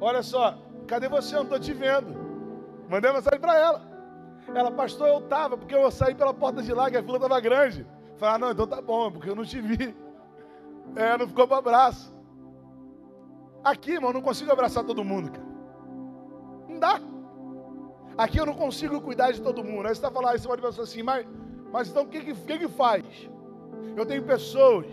olha 0.00 0.22
só, 0.22 0.58
cadê 0.86 1.08
você? 1.08 1.34
Eu 1.34 1.38
não 1.38 1.44
estou 1.44 1.58
te 1.58 1.72
vendo. 1.72 2.14
Mandei 2.88 3.10
uma 3.10 3.18
mensagem 3.18 3.40
para 3.40 3.58
ela. 3.58 3.94
Ela, 4.54 4.70
pastor, 4.70 5.08
eu 5.08 5.18
estava, 5.18 5.56
porque 5.56 5.74
eu 5.74 5.90
saí 5.90 6.14
pela 6.14 6.34
porta 6.34 6.62
de 6.62 6.72
lá, 6.72 6.90
que 6.90 6.96
a 6.96 7.02
fila 7.02 7.16
estava 7.16 7.40
grande. 7.40 7.86
Falei, 8.16 8.34
ah, 8.34 8.38
não, 8.38 8.50
então 8.52 8.66
tá 8.66 8.80
bom, 8.80 9.10
porque 9.10 9.28
eu 9.28 9.34
não 9.34 9.44
te 9.44 9.60
vi. 9.60 9.94
É, 10.94 11.16
não 11.16 11.26
ficou 11.26 11.48
para 11.48 11.58
abraço. 11.58 12.13
Aqui, 13.64 13.92
irmão, 13.92 14.10
eu 14.10 14.14
não 14.14 14.22
consigo 14.22 14.52
abraçar 14.52 14.84
todo 14.84 15.02
mundo, 15.02 15.30
cara. 15.30 15.46
Não 16.68 16.78
dá. 16.78 17.00
Aqui 18.16 18.38
eu 18.38 18.46
não 18.46 18.54
consigo 18.54 19.00
cuidar 19.00 19.32
de 19.32 19.40
todo 19.40 19.64
mundo. 19.64 19.86
Aí 19.86 19.94
você 19.94 20.00
está 20.00 20.10
falando, 20.10 20.32
aí 20.32 20.38
você 20.38 20.46
pode 20.46 20.60
pensar 20.60 20.82
assim, 20.82 21.02
mas, 21.02 21.26
mas 21.72 21.88
então 21.88 22.02
o 22.02 22.06
que, 22.06 22.20
que, 22.20 22.34
que, 22.34 22.58
que 22.58 22.68
faz? 22.68 23.04
Eu 23.96 24.04
tenho 24.04 24.22
pessoas 24.22 24.86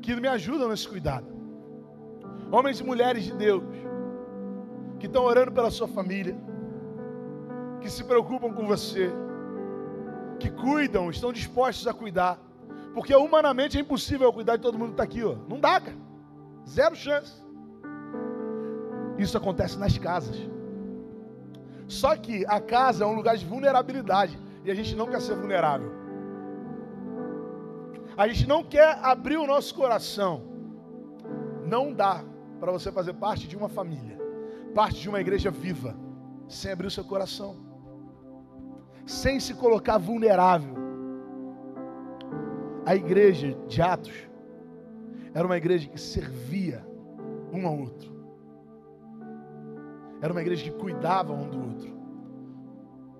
que 0.00 0.16
me 0.16 0.26
ajudam 0.28 0.68
nesse 0.70 0.88
cuidado. 0.88 1.26
Homens 2.50 2.80
e 2.80 2.84
mulheres 2.84 3.24
de 3.24 3.34
Deus, 3.34 3.62
que 4.98 5.06
estão 5.06 5.24
orando 5.24 5.52
pela 5.52 5.70
sua 5.70 5.88
família, 5.88 6.36
que 7.80 7.90
se 7.90 8.04
preocupam 8.04 8.52
com 8.52 8.66
você, 8.66 9.12
que 10.40 10.50
cuidam, 10.50 11.10
estão 11.10 11.32
dispostos 11.32 11.86
a 11.86 11.92
cuidar. 11.92 12.38
Porque 12.94 13.14
humanamente 13.14 13.76
é 13.76 13.80
impossível 13.80 14.32
cuidar 14.32 14.56
de 14.56 14.62
todo 14.62 14.78
mundo 14.78 14.88
que 14.88 14.94
está 14.94 15.04
aqui, 15.04 15.22
ó. 15.22 15.36
Não 15.48 15.60
dá, 15.60 15.80
cara. 15.80 16.03
Zero 16.68 16.96
chance. 16.96 17.32
Isso 19.18 19.36
acontece 19.36 19.78
nas 19.78 19.96
casas. 19.98 20.36
Só 21.86 22.16
que 22.16 22.44
a 22.46 22.60
casa 22.60 23.04
é 23.04 23.06
um 23.06 23.14
lugar 23.14 23.36
de 23.36 23.44
vulnerabilidade 23.44 24.38
e 24.64 24.70
a 24.70 24.74
gente 24.74 24.96
não 24.96 25.06
quer 25.06 25.20
ser 25.20 25.36
vulnerável. 25.36 25.92
A 28.16 28.26
gente 28.28 28.48
não 28.48 28.62
quer 28.64 28.98
abrir 29.02 29.36
o 29.36 29.46
nosso 29.46 29.74
coração. 29.74 30.42
Não 31.66 31.92
dá 31.92 32.24
para 32.60 32.72
você 32.72 32.90
fazer 32.90 33.14
parte 33.14 33.46
de 33.46 33.56
uma 33.56 33.68
família, 33.68 34.18
parte 34.74 35.00
de 35.00 35.08
uma 35.08 35.20
igreja 35.20 35.50
viva, 35.50 35.96
sem 36.48 36.72
abrir 36.72 36.86
o 36.86 36.90
seu 36.90 37.04
coração, 37.04 37.56
sem 39.06 39.40
se 39.40 39.54
colocar 39.54 39.98
vulnerável. 39.98 40.74
A 42.86 42.94
igreja 42.94 43.56
de 43.66 43.82
Atos 43.82 44.28
era 45.34 45.44
uma 45.44 45.56
igreja 45.56 45.88
que 45.88 46.00
servia 46.00 46.86
um 47.52 47.66
ao 47.66 47.76
outro. 47.76 48.14
Era 50.22 50.32
uma 50.32 50.40
igreja 50.40 50.64
que 50.64 50.70
cuidava 50.70 51.32
um 51.32 51.50
do 51.50 51.60
outro. 51.60 51.92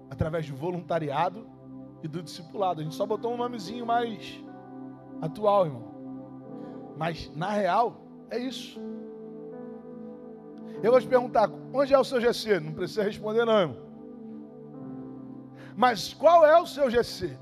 Através 0.09 0.49
do 0.49 0.57
voluntariado 0.57 1.47
e 2.03 2.09
do 2.09 2.23
discipulado. 2.23 2.81
A 2.81 2.85
gente 2.85 2.95
só 2.95 3.05
botou 3.05 3.35
um 3.35 3.37
nomezinho 3.37 3.85
mais 3.85 4.41
atual, 5.21 5.67
irmão. 5.67 5.95
Mas 6.97 7.31
na 7.35 7.51
real 7.51 8.01
é 8.31 8.39
isso. 8.39 8.81
Eu 10.83 10.93
vou 10.93 11.01
te 11.01 11.09
perguntar, 11.09 11.51
onde 11.73 11.93
é 11.93 11.99
o 11.99 12.05
seu 12.05 12.21
GC? 12.21 12.61
Não 12.61 12.73
precisa 12.73 13.03
responder 13.03 13.45
não, 13.45 13.61
irmão. 13.61 13.85
Mas 15.77 16.15
qual 16.15 16.47
é 16.47 16.57
o 16.61 16.67
seu 16.67 16.89
GC? 16.89 17.37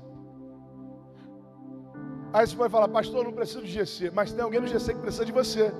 Aí 2.33 2.47
você 2.47 2.55
vai 2.55 2.67
falar, 2.67 2.87
pastor, 2.87 3.23
não 3.23 3.31
preciso 3.31 3.61
de 3.61 3.71
GC, 3.71 4.11
mas 4.11 4.33
tem 4.33 4.43
alguém 4.43 4.59
no 4.59 4.67
GC 4.67 4.95
que 4.95 4.99
precisa 4.99 5.23
de 5.23 5.31
você. 5.31 5.71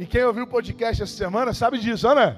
E 0.00 0.04
quem 0.04 0.24
ouviu 0.24 0.42
o 0.44 0.48
podcast 0.48 1.00
essa 1.00 1.16
semana 1.16 1.54
sabe 1.54 1.78
disso, 1.78 2.12
né? 2.12 2.36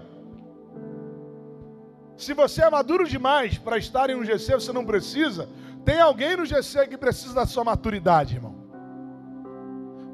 Se 2.15 2.35
você 2.35 2.63
é 2.63 2.69
maduro 2.69 3.09
demais 3.09 3.57
para 3.57 3.79
estar 3.79 4.11
em 4.11 4.15
um 4.15 4.25
GC, 4.25 4.55
você 4.55 4.73
não 4.73 4.85
precisa. 4.85 5.49
Tem 5.83 5.99
alguém 5.99 6.37
no 6.37 6.45
GC 6.45 6.87
que 6.87 6.99
precisa 6.99 7.35
da 7.35 7.47
sua 7.47 7.65
maturidade, 7.65 8.35
irmão. 8.35 8.55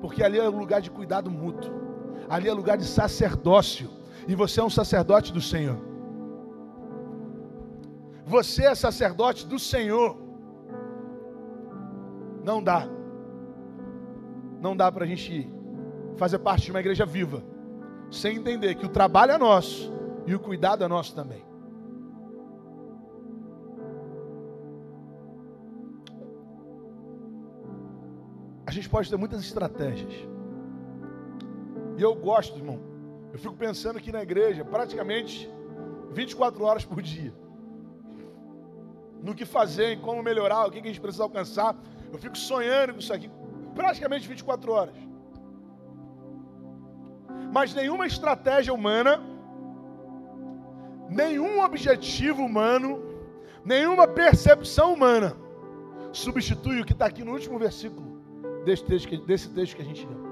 Porque 0.00 0.22
ali 0.22 0.38
é 0.38 0.48
um 0.48 0.58
lugar 0.58 0.80
de 0.80 0.90
cuidado 0.90 1.28
mútuo. 1.28 1.72
Ali 2.28 2.48
é 2.48 2.52
lugar 2.52 2.78
de 2.78 2.84
sacerdócio. 2.84 3.90
E 4.28 4.34
você 4.34 4.60
é 4.60 4.64
um 4.64 4.70
sacerdote 4.70 5.32
do 5.32 5.40
Senhor. 5.40 5.78
Você 8.24 8.64
é 8.64 8.74
sacerdote 8.76 9.44
do 9.46 9.58
Senhor. 9.58 10.29
Não 12.44 12.62
dá. 12.62 12.88
Não 14.60 14.76
dá 14.76 14.90
para 14.90 15.04
a 15.04 15.06
gente 15.06 15.50
fazer 16.16 16.38
parte 16.38 16.66
de 16.66 16.70
uma 16.70 16.80
igreja 16.80 17.06
viva 17.06 17.42
sem 18.10 18.36
entender 18.36 18.74
que 18.74 18.84
o 18.84 18.88
trabalho 18.88 19.32
é 19.32 19.38
nosso 19.38 19.92
e 20.26 20.34
o 20.34 20.40
cuidado 20.40 20.82
é 20.84 20.88
nosso 20.88 21.14
também. 21.14 21.44
A 28.66 28.72
gente 28.72 28.88
pode 28.88 29.10
ter 29.10 29.16
muitas 29.16 29.40
estratégias. 29.40 30.12
E 31.96 32.02
eu 32.02 32.14
gosto, 32.14 32.56
irmão. 32.56 32.78
Eu 33.32 33.38
fico 33.38 33.54
pensando 33.54 33.96
aqui 33.96 34.12
na 34.12 34.22
igreja 34.22 34.64
praticamente 34.64 35.50
24 36.12 36.62
horas 36.64 36.84
por 36.84 37.02
dia. 37.02 37.32
No 39.22 39.34
que 39.34 39.44
fazer, 39.44 39.92
em 39.92 40.00
como 40.00 40.22
melhorar, 40.22 40.66
o 40.66 40.70
que 40.70 40.78
a 40.78 40.82
gente 40.82 41.00
precisa 41.00 41.24
alcançar. 41.24 41.76
Eu 42.12 42.18
fico 42.18 42.36
sonhando 42.36 42.94
com 42.94 43.00
isso 43.00 43.12
aqui 43.12 43.30
praticamente 43.74 44.28
24 44.28 44.72
horas. 44.72 44.94
Mas 47.52 47.74
nenhuma 47.74 48.06
estratégia 48.06 48.72
humana, 48.72 49.20
nenhum 51.08 51.62
objetivo 51.62 52.42
humano, 52.42 53.02
nenhuma 53.64 54.06
percepção 54.06 54.92
humana 54.92 55.36
substitui 56.12 56.80
o 56.80 56.84
que 56.84 56.92
está 56.92 57.06
aqui 57.06 57.24
no 57.24 57.32
último 57.32 57.58
versículo 57.58 58.20
desse 58.64 58.84
texto, 58.84 59.26
desse 59.26 59.48
texto 59.50 59.76
que 59.76 59.82
a 59.82 59.84
gente 59.84 60.06
leu. 60.06 60.30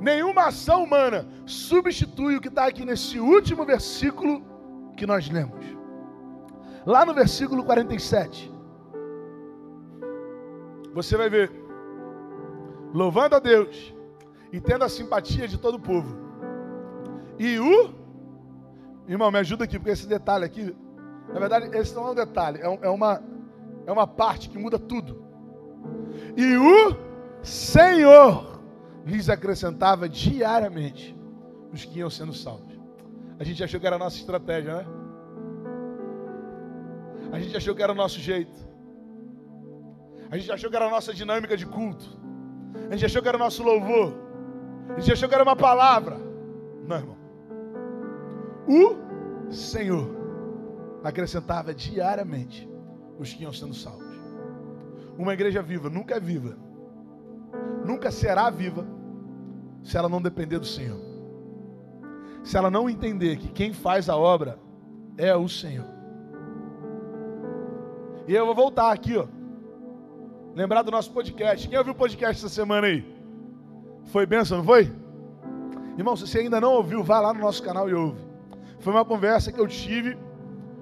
Nenhuma 0.00 0.48
ação 0.48 0.84
humana 0.84 1.26
substitui 1.46 2.36
o 2.36 2.40
que 2.40 2.48
está 2.48 2.66
aqui 2.66 2.84
nesse 2.84 3.18
último 3.18 3.64
versículo 3.64 4.44
que 4.96 5.06
nós 5.06 5.28
lemos. 5.28 5.64
Lá 6.84 7.04
no 7.04 7.14
versículo 7.14 7.64
47 7.64 8.55
você 10.96 11.14
vai 11.14 11.28
ver, 11.28 11.52
louvando 12.94 13.36
a 13.36 13.38
Deus 13.38 13.94
e 14.50 14.58
tendo 14.58 14.82
a 14.82 14.88
simpatia 14.88 15.46
de 15.46 15.58
todo 15.58 15.74
o 15.74 15.78
povo. 15.78 16.16
E 17.38 17.58
o, 17.58 17.94
irmão, 19.06 19.30
me 19.30 19.38
ajuda 19.38 19.64
aqui, 19.64 19.78
porque 19.78 19.90
esse 19.90 20.06
detalhe 20.06 20.46
aqui, 20.46 20.74
na 21.28 21.38
verdade, 21.38 21.68
esse 21.76 21.94
não 21.94 22.08
é 22.08 22.10
um 22.12 22.14
detalhe, 22.14 22.60
é, 22.62 22.68
um, 22.68 22.78
é 22.80 22.88
uma, 22.88 23.22
é 23.84 23.92
uma 23.92 24.06
parte 24.06 24.48
que 24.48 24.56
muda 24.56 24.78
tudo. 24.78 25.22
E 26.34 26.56
o 26.56 26.96
Senhor 27.42 28.58
lhes 29.04 29.28
acrescentava 29.28 30.08
diariamente 30.08 31.14
os 31.74 31.84
que 31.84 31.98
iam 31.98 32.08
sendo 32.08 32.32
salvos. 32.32 32.74
A 33.38 33.44
gente 33.44 33.62
achou 33.62 33.78
que 33.78 33.86
era 33.86 33.96
a 33.96 33.98
nossa 33.98 34.16
estratégia, 34.16 34.76
né? 34.76 34.86
A 37.32 37.38
gente 37.38 37.54
achou 37.54 37.74
que 37.74 37.82
era 37.82 37.92
o 37.92 37.94
nosso 37.94 38.18
jeito. 38.18 38.65
A 40.30 40.36
gente 40.36 40.50
achou 40.50 40.70
que 40.70 40.76
era 40.76 40.86
a 40.86 40.90
nossa 40.90 41.14
dinâmica 41.14 41.56
de 41.56 41.66
culto. 41.66 42.18
A 42.88 42.92
gente 42.92 43.06
achou 43.06 43.22
que 43.22 43.28
era 43.28 43.36
o 43.36 43.40
nosso 43.40 43.62
louvor. 43.62 44.12
A 44.90 45.00
gente 45.00 45.12
achou 45.12 45.28
que 45.28 45.34
era 45.34 45.44
uma 45.44 45.56
palavra. 45.56 46.16
Não, 46.86 46.96
irmão. 46.96 47.16
O 48.68 49.52
Senhor 49.52 50.08
acrescentava 51.04 51.72
diariamente 51.72 52.68
os 53.18 53.32
que 53.32 53.44
iam 53.44 53.52
sendo 53.52 53.74
salvos. 53.74 54.06
Uma 55.16 55.32
igreja 55.32 55.62
viva 55.62 55.88
nunca 55.88 56.16
é 56.16 56.20
viva, 56.20 56.56
nunca 57.84 58.10
será 58.10 58.50
viva, 58.50 58.86
se 59.82 59.96
ela 59.96 60.08
não 60.08 60.20
depender 60.20 60.58
do 60.58 60.66
Senhor. 60.66 61.00
Se 62.42 62.56
ela 62.56 62.70
não 62.70 62.90
entender 62.90 63.36
que 63.36 63.48
quem 63.48 63.72
faz 63.72 64.08
a 64.08 64.16
obra 64.16 64.58
é 65.16 65.34
o 65.34 65.48
Senhor. 65.48 65.86
E 68.28 68.34
eu 68.34 68.44
vou 68.44 68.54
voltar 68.54 68.92
aqui, 68.92 69.16
ó. 69.16 69.26
Lembrar 70.56 70.80
do 70.80 70.90
nosso 70.90 71.10
podcast. 71.10 71.68
Quem 71.68 71.76
ouviu 71.76 71.92
o 71.92 71.96
podcast 71.96 72.42
essa 72.42 72.48
semana 72.48 72.86
aí? 72.86 73.04
Foi 74.06 74.24
benção, 74.24 74.56
não 74.56 74.64
foi? 74.64 74.90
Irmão, 75.98 76.16
se 76.16 76.26
você 76.26 76.38
ainda 76.38 76.58
não 76.58 76.72
ouviu, 76.72 77.04
vá 77.04 77.20
lá 77.20 77.34
no 77.34 77.40
nosso 77.40 77.62
canal 77.62 77.90
e 77.90 77.92
ouve. 77.92 78.24
Foi 78.78 78.90
uma 78.90 79.04
conversa 79.04 79.52
que 79.52 79.60
eu 79.60 79.68
tive 79.68 80.16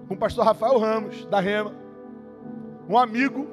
com 0.07 0.15
o 0.15 0.17
pastor 0.17 0.45
Rafael 0.45 0.79
Ramos, 0.79 1.27
da 1.27 1.41
Rema, 1.41 1.75
um 2.89 2.97
amigo. 2.97 3.49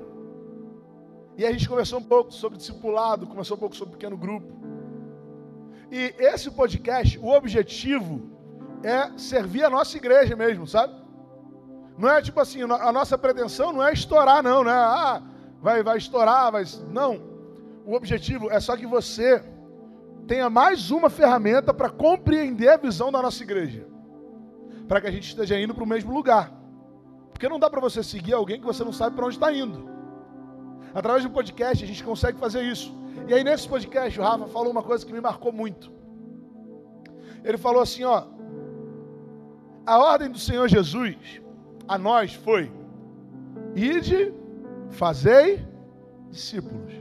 E 1.36 1.44
a 1.44 1.52
gente 1.52 1.68
conversou 1.68 1.98
um 1.98 2.04
pouco 2.04 2.32
sobre 2.32 2.60
discipulado, 2.60 3.26
conversou 3.26 3.58
um 3.58 3.60
pouco 3.60 3.76
sobre 3.76 3.94
pequeno 3.94 4.16
grupo. 4.16 4.46
E 5.92 6.14
esse 6.20 6.52
podcast, 6.52 7.18
o 7.18 7.30
objetivo 7.30 8.22
é 8.84 9.10
servir 9.18 9.64
a 9.64 9.72
nossa 9.72 9.98
igreja 9.98 10.36
mesmo, 10.36 10.68
sabe? 10.68 10.94
Não 11.98 12.08
é 12.08 12.22
tipo 12.22 12.40
assim, 12.40 12.62
a 12.62 12.92
nossa 12.92 13.18
pretensão 13.18 13.74
não 13.74 13.84
é 13.84 13.92
estourar, 13.92 14.44
não, 14.44 14.64
né? 14.64 14.72
Ah, 14.72 15.31
vai, 15.62 15.84
vai 15.84 15.98
estourar, 15.98 16.52
vai. 16.52 16.64
Não. 16.90 17.22
O 17.86 17.94
objetivo 17.94 18.50
é 18.50 18.60
só 18.60 18.76
que 18.76 18.86
você 18.86 19.44
tenha 20.28 20.50
mais 20.50 20.92
uma 20.92 21.10
ferramenta 21.10 21.74
para 21.74 21.90
compreender 21.90 22.70
a 22.70 22.78
visão 22.78 23.12
da 23.12 23.22
nossa 23.22 23.42
igreja. 23.44 23.88
Para 24.88 25.02
que 25.02 25.08
a 25.08 25.12
gente 25.12 25.28
esteja 25.28 25.60
indo 25.60 25.74
para 25.74 25.84
o 25.84 25.88
mesmo 25.88 26.14
lugar. 26.14 26.52
Porque 27.32 27.48
não 27.48 27.60
dá 27.60 27.70
para 27.70 27.80
você 27.80 28.04
seguir 28.04 28.34
alguém 28.34 28.60
que 28.60 28.66
você 28.66 28.84
não 28.84 28.94
sabe 28.94 29.16
para 29.16 29.26
onde 29.26 29.36
está 29.36 29.52
indo. 29.54 29.90
Através 30.94 31.24
do 31.24 31.30
podcast 31.30 31.84
a 31.84 31.88
gente 31.88 32.04
consegue 32.04 32.38
fazer 32.38 32.64
isso. 32.64 32.94
E 33.28 33.34
aí 33.34 33.44
nesse 33.44 33.68
podcast 33.68 34.20
o 34.20 34.24
Rafa 34.24 34.48
falou 34.48 34.72
uma 34.72 34.84
coisa 34.84 35.06
que 35.06 35.14
me 35.14 35.22
marcou 35.22 35.52
muito. 35.52 35.92
Ele 37.44 37.58
falou 37.58 37.82
assim, 37.82 38.04
ó: 38.04 38.26
A 39.86 39.98
ordem 39.98 40.30
do 40.30 40.38
Senhor 40.38 40.68
Jesus 40.68 41.42
a 41.88 41.98
nós 41.98 42.34
foi: 42.34 42.72
ide 43.76 44.34
Fazei 44.92 45.66
discípulos. 46.30 46.94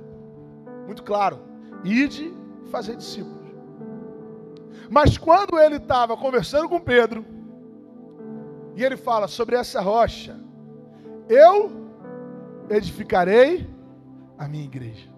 Muito 0.87 1.03
claro. 1.03 1.41
Ide 1.85 2.33
fazer 2.71 2.97
discípulos. 2.97 3.49
Mas 4.89 5.17
quando 5.17 5.59
ele 5.59 5.77
estava 5.77 6.17
conversando 6.17 6.69
com 6.69 6.81
Pedro, 6.81 7.25
e 8.75 8.85
ele 8.85 8.97
fala 8.97 9.29
sobre 9.29 9.57
essa 9.57 9.81
rocha, 9.81 10.39
eu 11.29 11.71
edificarei 12.69 13.69
a 14.39 14.49
minha 14.49 14.65
igreja. 14.65 15.09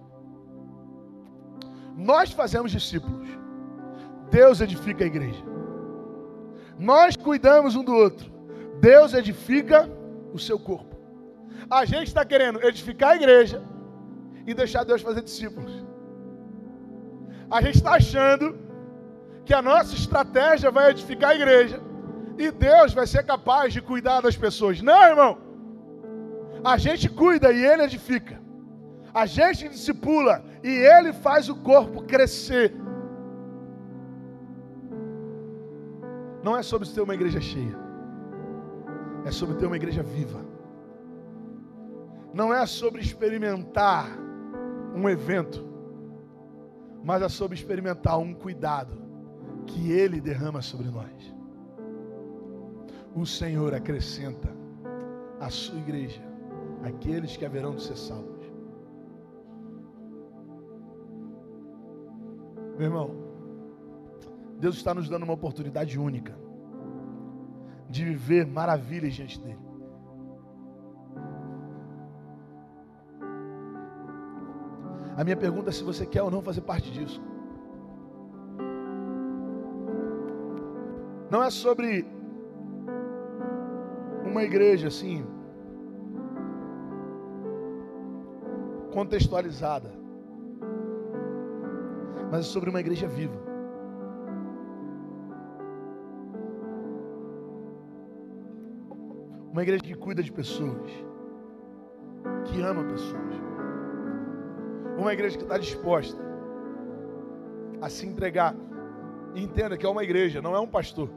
Nós 1.97 2.33
fazemos 2.33 2.73
discípulos. 2.73 3.29
Deus 4.31 4.61
edifica 4.61 5.05
a 5.05 5.07
igreja. 5.07 5.45
Nós 6.79 7.17
cuidamos 7.17 7.77
um 7.77 7.85
do 7.85 7.95
outro. 7.95 8.33
Deus 8.81 9.15
edifica 9.15 9.89
o 10.33 10.39
seu 10.39 10.59
corpo. 10.59 10.92
A 11.69 11.85
gente 11.85 12.09
está 12.09 12.25
querendo 12.25 12.63
edificar 12.63 13.11
a 13.11 13.17
igreja 13.17 13.63
e 14.47 14.55
deixar 14.55 14.85
Deus 14.85 15.03
fazer 15.03 15.23
discípulos. 15.23 15.73
A 17.51 17.61
gente 17.61 17.77
está 17.77 17.93
achando 17.93 18.59
que 19.45 19.55
a 19.55 19.63
nossa 19.63 19.95
estratégia 19.95 20.71
vai 20.71 20.91
edificar 20.91 21.31
a 21.31 21.35
igreja 21.35 21.81
e 22.39 22.51
Deus 22.51 22.93
vai 22.95 23.07
ser 23.07 23.25
capaz 23.25 23.73
de 23.73 23.81
cuidar 23.81 24.21
das 24.21 24.37
pessoas. 24.37 24.81
Não, 24.81 25.03
irmão. 25.03 25.39
A 26.65 26.77
gente 26.79 27.09
cuida 27.09 27.53
e 27.53 27.65
Ele 27.65 27.83
edifica. 27.83 28.41
A 29.13 29.27
gente 29.27 29.69
discipula 29.69 30.45
e 30.63 30.69
Ele 30.69 31.13
faz 31.13 31.49
o 31.49 31.57
corpo 31.57 32.03
crescer. 32.03 32.75
Não 36.43 36.57
é 36.57 36.63
sobre 36.63 36.89
ter 36.89 37.01
uma 37.01 37.15
igreja 37.15 37.41
cheia, 37.41 37.77
é 39.25 39.31
sobre 39.31 39.55
ter 39.57 39.67
uma 39.67 39.77
igreja 39.77 40.03
viva 40.03 40.52
não 42.35 42.53
é 42.53 42.65
sobre 42.67 43.01
experimentar 43.01 44.09
um 44.95 45.09
evento, 45.09 45.65
mas 47.05 47.23
é 47.23 47.29
sobre 47.29 47.57
experimentar 47.57 48.19
um 48.19 48.33
cuidado 48.33 49.01
que 49.67 49.93
Ele 49.93 50.21
derrama 50.21 50.63
sobre 50.63 50.89
nós. 50.89 51.35
O 53.15 53.27
Senhor 53.27 53.75
acrescenta 53.75 54.49
à 55.39 55.51
sua 55.51 55.79
igreja 55.79 56.23
aqueles 56.83 57.37
que 57.37 57.45
haverão 57.45 57.75
de 57.75 57.83
ser 57.83 57.97
salvos. 57.97 58.43
Meu 62.79 62.87
irmão, 62.87 63.11
Deus 64.59 64.77
está 64.77 64.95
nos 64.95 65.09
dando 65.09 65.25
uma 65.25 65.35
oportunidade 65.35 65.99
única 65.99 66.35
de 67.91 68.05
viver 68.05 68.47
maravilhas 68.47 69.15
diante 69.15 69.39
dele. 69.41 69.72
A 75.23 75.25
minha 75.25 75.37
pergunta 75.37 75.71
é 75.71 75.73
se 75.73 75.85
você 75.85 76.05
quer 76.05 76.21
ou 76.21 76.33
não 76.33 76.43
fazer 76.43 76.63
parte 76.63 76.91
disso. 76.91 77.23
Não 81.31 81.41
é 81.41 81.49
sobre 81.49 82.05
uma 84.25 84.43
igreja 84.43 84.89
assim, 84.89 85.25
contextualizada, 88.93 89.93
mas 92.29 92.41
é 92.41 92.43
sobre 92.43 92.69
uma 92.71 92.81
igreja 92.81 93.07
viva. 93.07 93.39
Uma 99.53 99.63
igreja 99.63 99.85
que 99.85 99.95
cuida 99.95 100.21
de 100.21 100.33
pessoas, 100.33 100.91
que 102.47 102.61
ama 102.61 102.83
pessoas. 102.83 103.52
Uma 104.99 105.13
igreja 105.13 105.37
que 105.37 105.45
está 105.45 105.59
disposta 105.59 106.21
a 107.81 107.89
se 107.89 108.07
entregar. 108.07 108.55
E 109.35 109.43
entenda 109.43 109.77
que 109.77 109.85
é 109.85 109.89
uma 109.89 110.05
igreja, 110.05 110.41
não 110.41 110.55
é 110.55 110.61
um 110.61 110.67
pastor. 110.67 111.09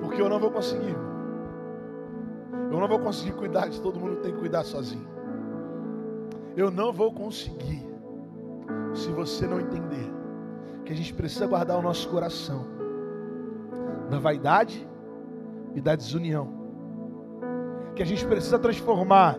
Porque 0.00 0.20
eu 0.20 0.28
não 0.28 0.38
vou 0.38 0.50
conseguir. 0.50 0.96
Eu 2.70 2.80
não 2.80 2.88
vou 2.88 2.98
conseguir 2.98 3.32
cuidar 3.32 3.68
de 3.68 3.80
todo 3.80 3.98
mundo 3.98 4.16
tem 4.16 4.32
que 4.32 4.38
cuidar 4.38 4.64
sozinho. 4.64 5.08
Eu 6.56 6.70
não 6.70 6.92
vou 6.92 7.12
conseguir 7.12 7.84
se 8.94 9.10
você 9.10 9.46
não 9.46 9.60
entender 9.60 10.12
que 10.84 10.92
a 10.92 10.96
gente 10.96 11.12
precisa 11.14 11.46
guardar 11.46 11.78
o 11.78 11.82
nosso 11.82 12.08
coração 12.08 12.66
da 14.10 14.18
vaidade 14.18 14.86
e 15.74 15.80
da 15.80 15.96
desunião. 15.96 16.48
Que 17.96 18.02
a 18.02 18.06
gente 18.06 18.26
precisa 18.26 18.58
transformar 18.58 19.36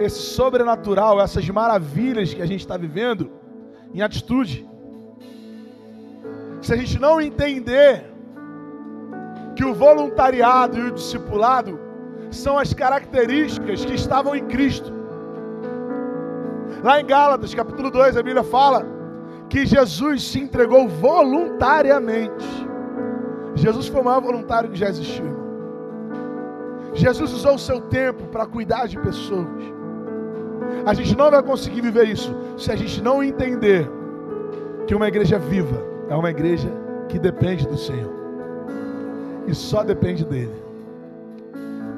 esse 0.00 0.18
sobrenatural, 0.18 1.20
essas 1.20 1.46
maravilhas 1.50 2.32
que 2.32 2.40
a 2.40 2.46
gente 2.46 2.60
está 2.60 2.76
vivendo, 2.76 3.30
em 3.92 4.00
atitude. 4.00 4.66
Se 6.62 6.72
a 6.72 6.76
gente 6.76 6.98
não 6.98 7.20
entender 7.20 8.10
que 9.54 9.64
o 9.64 9.74
voluntariado 9.74 10.78
e 10.78 10.84
o 10.84 10.92
discipulado 10.92 11.78
são 12.30 12.58
as 12.58 12.72
características 12.72 13.84
que 13.84 13.94
estavam 13.94 14.34
em 14.34 14.46
Cristo. 14.46 14.90
Lá 16.82 16.98
em 16.98 17.04
Gálatas, 17.04 17.54
capítulo 17.54 17.90
2, 17.90 18.16
a 18.16 18.22
Bíblia 18.22 18.42
fala 18.42 18.86
que 19.50 19.66
Jesus 19.66 20.22
se 20.22 20.38
entregou 20.38 20.88
voluntariamente. 20.88 22.46
Jesus 23.54 23.88
foi 23.88 24.00
o 24.00 24.04
maior 24.04 24.22
voluntário 24.22 24.70
que 24.70 24.78
já 24.78 24.88
existiu. 24.88 25.38
Jesus 26.94 27.32
usou 27.32 27.56
o 27.56 27.58
seu 27.58 27.82
tempo 27.82 28.28
para 28.28 28.46
cuidar 28.46 28.86
de 28.86 28.98
pessoas. 28.98 29.79
A 30.84 30.94
gente 30.94 31.16
não 31.16 31.30
vai 31.30 31.42
conseguir 31.42 31.80
viver 31.80 32.08
isso 32.08 32.34
se 32.56 32.70
a 32.70 32.76
gente 32.76 33.02
não 33.02 33.22
entender 33.22 33.88
que 34.86 34.94
uma 34.94 35.08
igreja 35.08 35.38
viva 35.38 35.82
é 36.08 36.14
uma 36.14 36.30
igreja 36.30 36.68
que 37.08 37.18
depende 37.18 37.66
do 37.66 37.76
Senhor 37.76 38.20
e 39.46 39.54
só 39.54 39.82
depende 39.82 40.24
dele. 40.24 40.54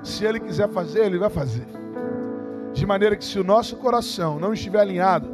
Se 0.02 0.24
ele 0.24 0.40
quiser 0.40 0.68
fazer, 0.68 1.04
ele 1.04 1.18
vai 1.18 1.30
fazer. 1.30 1.66
De 2.72 2.86
maneira 2.86 3.16
que 3.16 3.24
se 3.24 3.38
o 3.38 3.44
nosso 3.44 3.76
coração 3.76 4.38
não 4.38 4.52
estiver 4.52 4.80
alinhado, 4.80 5.28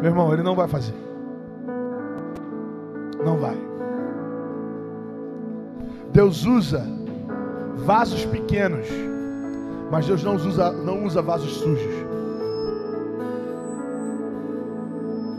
meu 0.00 0.10
irmão, 0.10 0.32
ele 0.32 0.42
não 0.42 0.54
vai 0.54 0.66
fazer. 0.66 0.94
Não 3.24 3.36
vai. 3.36 3.56
Deus 6.12 6.44
usa 6.44 6.84
vasos 7.76 8.24
pequenos, 8.24 8.86
mas 9.90 10.06
Deus 10.06 10.24
não 10.24 10.34
usa, 10.34 10.72
não 10.72 11.04
usa 11.04 11.20
vasos 11.20 11.52
sujos. 11.52 12.07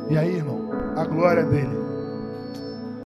E 0.10 0.18
aí, 0.18 0.36
irmão, 0.38 0.70
a 0.96 1.06
glória 1.06 1.44
dele 1.44 1.89